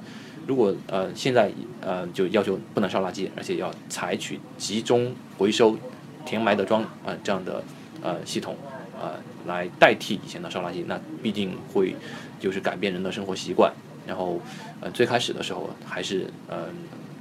[0.48, 1.52] 如果呃现在
[1.82, 5.78] 呃就要求不能烧垃圾，而且要采取集中回收、
[6.26, 7.64] 填埋的装啊、呃、这样的
[8.02, 8.58] 呃系统
[9.00, 9.14] 呃
[9.46, 11.96] 来代替以前的烧垃圾，那必定会
[12.40, 13.72] 就是改变人的生活习惯。
[14.08, 14.42] 然后
[14.82, 16.66] 呃最开始的时候还是呃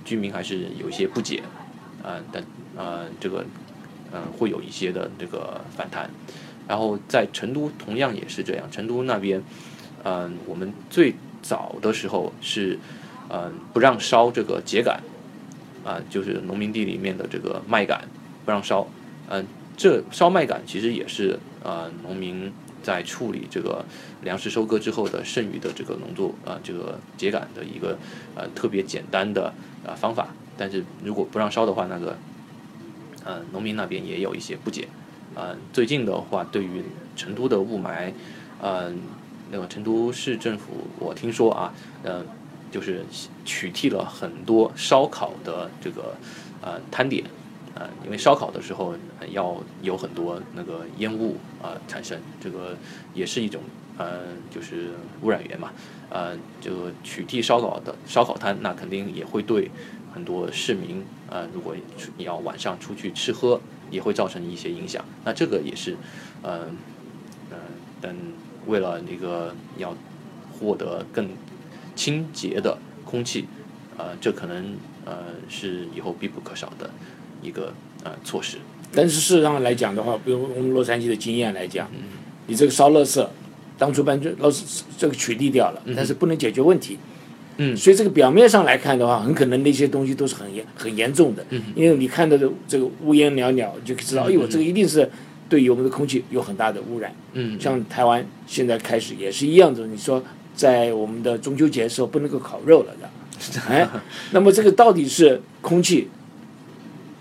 [0.04, 1.42] 居民还是有一些不解，
[2.02, 2.42] 呃但
[2.76, 3.44] 呃这个
[4.12, 6.08] 嗯、呃会有一些的这个反弹。
[6.66, 9.42] 然后在成都同样也是这样，成都那边
[10.04, 12.78] 嗯、我们最早的时候是
[13.32, 14.98] 嗯、不让烧这个秸秆
[15.84, 17.98] 啊、就是农民地里面的这个麦秆
[18.44, 18.86] 不让烧，
[19.28, 19.46] 嗯、
[19.76, 23.84] 这烧麦秆其实也是呃农民在处理这个
[24.22, 27.96] 粮食收割之后的剩余的这个农作啊、这个秸秆的一个
[28.34, 29.52] 呃特别简单的
[29.84, 32.18] 呃方法，但是如果不让烧的话，那个
[33.24, 34.88] 呃农民那边也有一些不解。
[35.34, 36.82] 呃，最近的话，对于
[37.14, 38.12] 成都的雾霾，
[38.60, 38.92] 呃，
[39.50, 41.72] 那个成都市政府，我听说啊，
[42.02, 42.24] 呃，
[42.70, 43.04] 就是
[43.44, 46.14] 取缔了很多烧烤的这个
[46.62, 47.24] 呃摊点，
[47.74, 48.94] 呃，因为烧烤的时候
[49.32, 52.76] 要有很多那个烟雾啊、呃产生，这个
[53.12, 53.60] 也是一种
[53.98, 54.20] 呃
[54.50, 54.90] 就是
[55.22, 55.72] 污染源嘛，
[56.10, 59.70] 呃，就取缔烧烤的烧烤摊，那肯定也会对
[60.14, 61.74] 很多市民呃，如果
[62.16, 65.04] 你要晚上出去吃喝，也会造成一些影响。
[65.24, 65.96] 那这个也是，
[66.42, 66.66] 呃，
[67.50, 67.56] 呃，
[68.00, 68.14] 但
[68.66, 69.96] 为了那个要
[70.52, 71.28] 获得更
[71.94, 73.46] 清洁的空气，
[73.96, 76.90] 呃，这可能呃是以后必不可少的
[77.42, 77.72] 一个
[78.04, 78.58] 呃措施。
[78.92, 82.18] 但是事实上来讲的话，比如我们洛杉矶的经验来讲，嗯。
[82.46, 83.24] 你这个烧垃圾，
[83.78, 86.98] 当初把这垃圾这个取缔掉了，但是不能解决问题。
[87.58, 87.76] 嗯。
[87.76, 91.62] 所以这个表面上来看的话，很可能那些东西都是很严很严重的，嗯。
[91.76, 95.08] 因为你看到的这个乌烟袅袅，就知道，哎呦，这个一定是
[95.50, 97.12] 对于我们的空气有很大的污染。
[97.34, 100.22] 嗯，像台湾现在开始也是一样的，你说
[100.54, 103.10] 在我们的中秋节的时候不能够烤肉了的，
[103.68, 103.86] 哎，
[104.30, 106.08] 那么这个到底是空气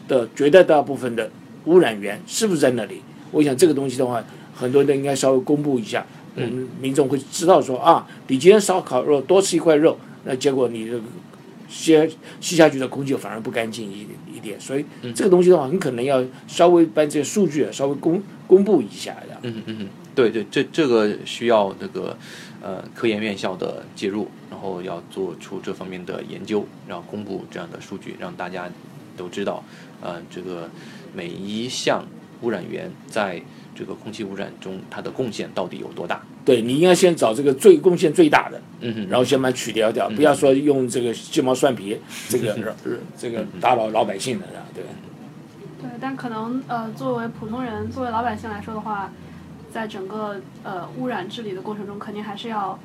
[0.08, 1.30] 的绝大大部分的
[1.66, 3.02] 污染源是不是在那里？
[3.32, 4.24] 我想这个东西的话，
[4.54, 6.06] 很多人应该稍微公布一下，
[6.36, 11.02] 我们民众会知道说啊，你今天烧烤肉多吃一块肉，那结果你这个
[11.70, 11.96] 吸
[12.42, 14.84] 吸下去的空气反而不干净一一点，所以
[15.16, 19.38] 这个东西的话，很可能要稍微把这些数据稍微公公布一下的。
[19.44, 22.18] 嗯嗯嗯，对对，这这个需要那个
[22.62, 28.70] 呃科研院校的介入，然后要做出这方面的研究，然后公布这样的数据，让大家
[29.16, 29.64] 都知道，
[30.02, 30.70] 呃，这个
[31.14, 32.04] 每一项
[32.42, 33.42] 污染源在
[33.80, 36.22] 这个空气污染中它的贡献到底有多大。
[36.44, 42.76] 对你应该先找这个最贡献最大的，嗯哼，然后先把它取掉掉，不要说用这个鸡毛蒜皮这个
[43.18, 44.84] 这个打扰老百姓的，对。
[44.84, 44.90] 吧？
[45.82, 49.10] 对，但可能呃，作为普通人，作为老百姓来说的话，
[49.72, 52.78] 在整个呃污染治理的过程中，肯定还是要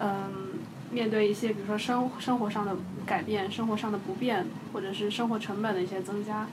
[0.00, 0.58] 嗯、
[0.90, 2.74] 面对一些，比如说生生活上的
[3.06, 6.48] 改变、生活上的不便，或者是生活成本的一些增加，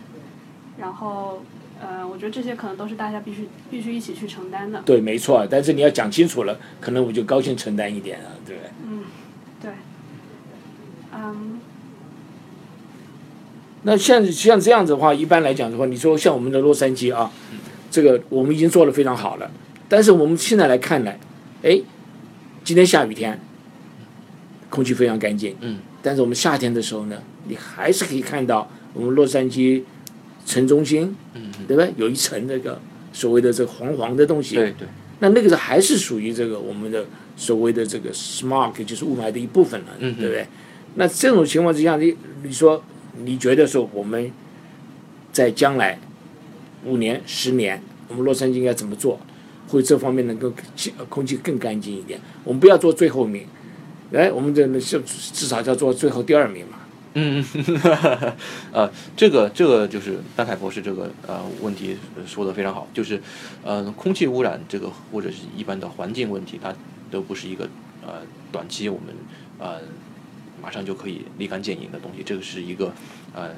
[0.77, 1.41] 然后
[1.81, 4.81] 呃，我觉得这些可能都是大家必须必须一起去承担的。
[4.85, 5.45] 对，没错。
[5.49, 8.71] 但是你要讲清楚了，可能我就高兴承担一点了，对不对？
[8.87, 9.03] 嗯，
[9.61, 9.71] 对，
[11.13, 11.59] 嗯，
[13.83, 17.31] 那像像这样子的话，一般来讲的话，你说像我们的洛杉矶啊，
[17.89, 19.49] 这个我们已经做的非常好了。
[19.89, 21.11] 但是我们现在来看呢，
[21.63, 21.81] 哎，
[22.63, 23.39] 今天下雨天，
[24.69, 25.55] 空气非常干净。
[25.61, 25.79] 嗯。
[26.03, 29.83] 但是我们夏天的时候呢，你还是可以看到我们洛杉矶
[30.45, 31.93] 城中心，嗯对不对？
[31.97, 32.79] 有一层那个
[33.13, 34.55] 所谓的这个黄黄的东西。
[34.55, 34.87] 对对，
[35.19, 37.05] 那那个是还是属于这个我们的
[37.37, 40.47] 所谓的这个 smog，就是雾霾的一部分了，嗯哼对不对？
[40.95, 42.83] 那这种情况之下，你你说
[43.23, 44.31] 你觉得说我们
[45.31, 45.99] 在将来
[46.85, 49.19] 五年、十年，我们洛杉矶应该怎么做，
[49.69, 50.51] 会这方面能够
[51.07, 52.19] 空气更干净一点？
[52.43, 53.45] 我们不要做最后一名，
[54.11, 56.79] 哎，我们这是至少要做最后第二名嘛。
[57.13, 57.43] 嗯，
[58.71, 63.21] 呃，这个这个就是丹凯博士这个呃问题说的非常好，就是
[63.63, 66.73] 呃空气污染这个或者是一般的环境问题，它
[67.11, 67.67] 都不是一个
[68.01, 69.13] 呃短期我们
[69.59, 69.81] 呃
[70.61, 72.93] 马上就可以立竿见影的东西，这个是一个
[73.35, 73.49] 呃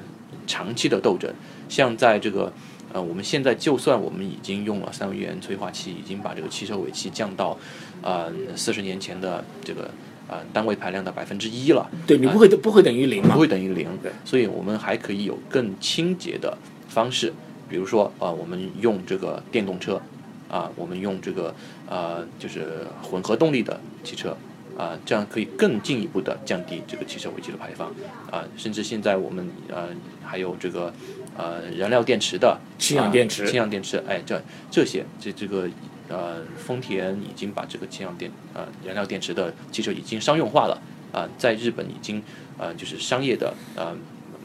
[0.48, 1.32] 长期的斗争。
[1.68, 2.52] 像在这个
[2.92, 7.56] 呃我们现在就算我们已经用了三维元催化器，已经把这个汽车尾气降到
[8.02, 9.88] 呃四十年前的这个
[10.28, 11.90] 呃单位排量的百分之一了。
[12.06, 13.40] 对你不会不会等于零嘛不？
[13.40, 16.56] 会等于零对，所以我们还可以有更清洁的
[16.88, 17.32] 方式，
[17.68, 20.00] 比如说啊、呃我们用这个电动车，
[20.48, 21.54] 啊、我们用这个
[21.88, 24.36] 呃，就是混合动力的汽车，
[24.78, 27.88] 啊、这样可以更进一步的降低这个汽车尾气的排放，
[28.30, 29.88] 啊、甚至现在我们呃
[30.24, 30.92] 还有这个
[31.36, 35.68] 呃燃料电池的氢氧电池啊氢氧电池，哎，这这些这这个
[36.08, 40.80] 呃，丰田已经把这个氢氧电呃燃料电池的汽车已经商用化了
[41.12, 42.22] 啊、在日本已经
[42.58, 43.96] 呃就是商业的呃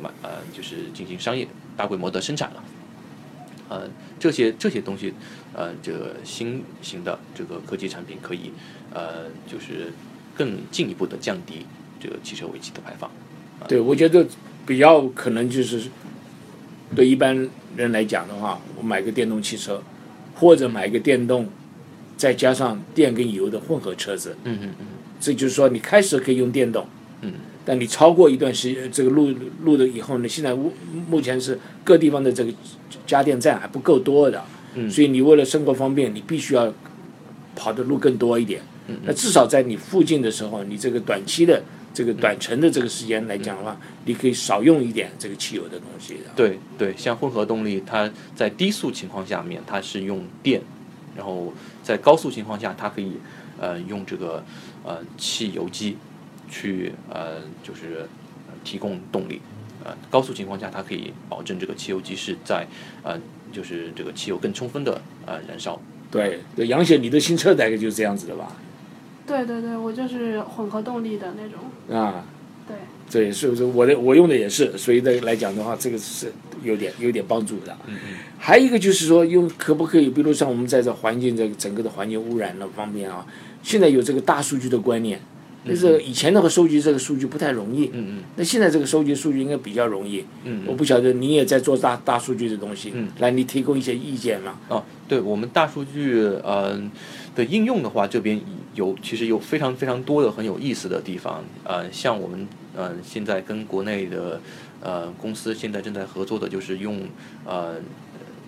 [0.02, 2.64] 买呃就是进行商业大规模的生产了。
[3.70, 3.88] 呃，
[4.20, 5.14] 这些这些东西，
[5.54, 8.52] 呃，这个新型的这个科技产品可以，
[8.92, 9.94] 呃，就是
[10.36, 11.68] 更进一步的降低
[12.00, 13.12] 这个汽车尾气的排放。
[13.68, 14.26] 对，我觉得
[14.66, 15.84] 比较可能就是
[16.96, 19.84] 对一般人来讲的话，我买个电动汽车，
[20.40, 21.48] 或者买个电动，
[22.16, 24.86] 再加上电跟油的混合车子，嗯嗯嗯。
[25.20, 26.88] 这就是说你开始可以用电动，
[27.22, 27.34] 嗯，
[27.66, 29.34] 但你超过一段时间这个路
[29.64, 30.72] 路的以后呢，现在目
[31.10, 32.54] 目前是各地方的这个
[33.06, 34.42] 加电站还不够多的，
[34.76, 34.90] 嗯。
[34.90, 36.74] 所以你为了生活方便，你必须要
[37.56, 38.62] 跑的路更多一点。
[38.88, 38.96] 嗯。
[39.04, 41.62] 那至少在你附近的时候，你这个短期的
[41.94, 46.18] 这个短程的这个时间来讲的话，你可以少用一点这个汽油的东西。
[46.36, 50.62] 对对，像混合动力，它在低速情况下面它是用电，
[51.16, 53.14] 然后在高速情况下，它可以
[53.60, 54.44] 呃用这个
[54.84, 55.98] 呃汽油机
[56.50, 58.08] 去呃就是
[58.64, 59.42] 提供动力。
[59.84, 62.68] 呃，高速情况下，它可以保证这个汽油机是在
[63.02, 63.18] 呃
[63.52, 65.82] 就是这个汽油更充分的呃燃烧。
[66.12, 68.56] 对，杨雪，你的新车大概就是这样子的吧？
[69.30, 72.02] 对对对，我就是混合动力的那种。
[72.02, 72.26] 啊，
[72.68, 72.76] 对，
[73.10, 77.78] 对，是不是我的我用的也是，所以的来讲的话，这个是有点有点帮助的。
[77.88, 83.26] 嗯嗯还有一个就是说，用可不可以，比如像我们在这环境这个整个的环境污染的方面啊，
[83.62, 85.20] 现在有这个大数据的观念，
[85.66, 90.22] 但是以前的话收集这个数据不太容易，嗯嗯那现在这个收集数据应该比较容易。
[90.46, 90.66] 嗯嗯。
[90.68, 94.56] 我不晓得你也在做大大数据的东西，嗯来你提供一些意见嘛？
[94.70, 96.82] 哦，对我们大数据呃
[97.40, 98.40] 的应用的话，这边
[98.76, 101.42] 有其实有非常非常多的很有意思的地方。
[101.64, 104.42] 呃，像我们呃现在跟国内的
[104.82, 107.00] 呃公司现在正在合作的，就是用
[107.46, 107.78] 呃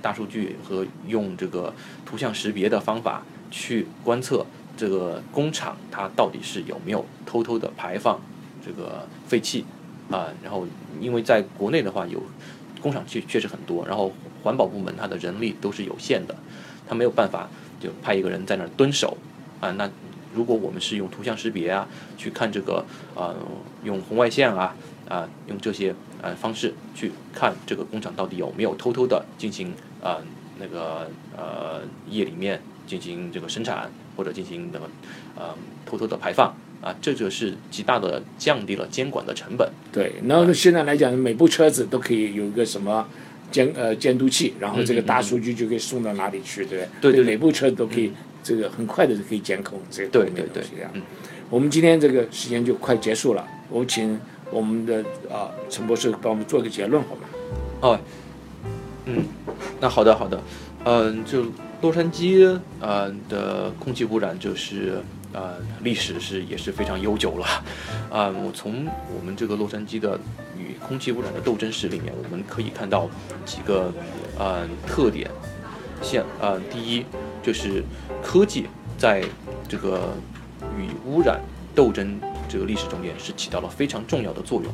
[0.01, 1.73] 大数据和用这个
[2.05, 8.19] 图像识别的方法去观测这个工厂它到底是有没有偷偷的排放
[8.65, 9.63] 这个废气
[10.09, 10.67] 啊、然后
[10.99, 12.21] 因为在国内的话有
[12.81, 14.11] 工厂确确实很多，然后
[14.43, 16.35] 环保部门它的人力都是有限的，
[16.85, 17.49] 它没有办法
[17.81, 19.17] 就派一个人在那儿蹲守
[19.59, 19.89] 啊，那
[20.33, 23.35] 如果我们是用图像识别啊，去看这个呃，
[23.83, 24.75] 用红外线啊
[25.09, 30.21] 啊、用这些呃方式去看这个工厂到底有没有偷偷的进行呃
[30.57, 34.89] 那个呃夜里面进行这个生产或者进行那个
[35.35, 35.53] 呃
[35.85, 39.69] 偷偷的排放啊，这就是极大的降低了监管的成本。
[39.91, 43.05] 对，然后现在来讲，每部车子都可以有一个什么
[43.51, 47.11] 监呃监督器，然后这个大数据就可以送到哪里去，对不对？
[47.13, 50.63] 对每部车都可以这个很快的就可以监控这个对方面的对对。
[50.63, 51.01] 东西啊嗯。
[51.49, 54.17] 我们今天这个时间就快结束了，我请
[54.49, 57.21] 我们的啊陈博士帮我们做个结论好吗？
[57.81, 57.99] 哦，
[59.05, 59.25] 嗯，
[59.81, 60.41] 那好的好的，
[60.85, 61.45] 嗯、就
[61.81, 65.01] 洛杉矶呃的空气污染就是
[65.33, 67.45] 呃历史是也是非常悠久了，
[68.09, 70.17] 啊、我从我们这个洛杉矶的
[70.61, 73.09] 与空气污染的斗争史里面，我们可以看到
[73.45, 73.91] 几个
[74.37, 75.29] 呃特点，
[76.01, 77.05] 像呃第一
[77.41, 77.83] 就是
[78.23, 79.23] 科技在
[79.67, 80.13] 这个
[80.77, 81.41] 与污染
[81.73, 84.71] 斗争这个历史中间是起到了非常重要的作用。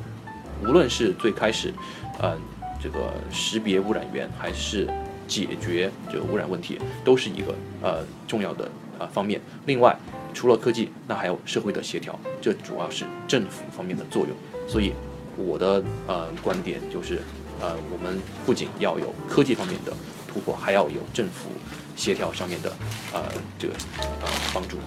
[0.64, 1.72] 无论是最开始，
[2.20, 2.36] 呃，
[2.82, 4.88] 这个识别污染源，还是
[5.28, 9.40] 解决这个污染问题，都是一个呃重要的呃方面。
[9.68, 9.96] 另外，
[10.34, 14.36] 除了科技，那还有社会的协调，这主要是政府方面的作用。
[14.68, 14.92] 所以，
[15.38, 17.22] 我的呃观点就是，
[17.62, 19.94] 呃，我们不仅要有科技方面的
[20.28, 21.50] 突破，还要有政府
[21.96, 22.72] 协调上面的
[23.14, 23.22] 呃
[23.58, 24.78] 这个呃帮助。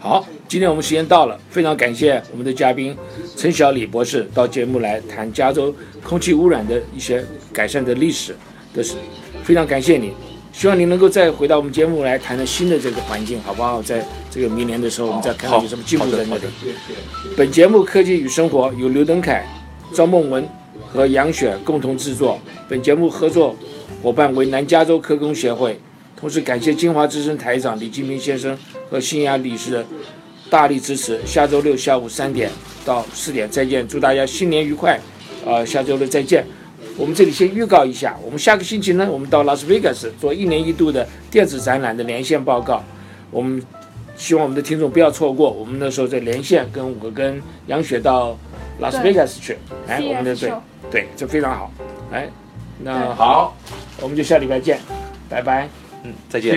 [0.00, 2.96] 好，今天我们时间到了，非常感谢我们的嘉宾
[3.36, 5.72] 陈小李博士到节目来谈加州
[6.02, 8.34] 空气污染的一些改善的历史
[8.74, 8.96] 的事，
[9.44, 10.12] 非常感谢你。
[10.52, 13.80] 希望你能够再回到我们节目来谈谈新的这个环境，好不好？
[13.80, 16.42] 在这个明年的时候，我们再看看有什么进步在那里。
[17.34, 19.46] 本节目《科技与生活》由刘登凯、
[19.92, 20.46] 赵梦文
[20.88, 22.38] 和杨雪共同制作。
[22.68, 23.54] 本节目合作
[24.02, 25.78] 伙伴为南加州科工协会。
[26.16, 28.56] 同时感谢金华之声台长李金平先生
[28.88, 29.84] 和新雅理事
[30.48, 31.20] 大力支持。
[31.26, 32.50] 下周六下午三点
[32.84, 34.98] 到四点再见，祝大家新年愉快。
[35.44, 36.44] 呃，下周六再见。
[36.96, 42.84] 我们这里先预告一下，我们下个星期呢，我们到拉斯维加斯做一年一度的电子展览的连线报告。
[43.30, 43.60] 我们
[44.22, 48.38] 希望我们的听众不要错过，我们那时候在连线，跟我跟杨雪到
[48.78, 49.58] 拉斯维加斯去。
[49.88, 50.52] 哎，我们的对
[50.88, 51.72] 对，这非常好。
[52.12, 52.28] 哎，
[52.84, 53.56] 那好，
[54.00, 54.78] 我们就下礼拜见，
[55.28, 55.68] 拜拜。
[56.04, 56.50] 嗯，再见。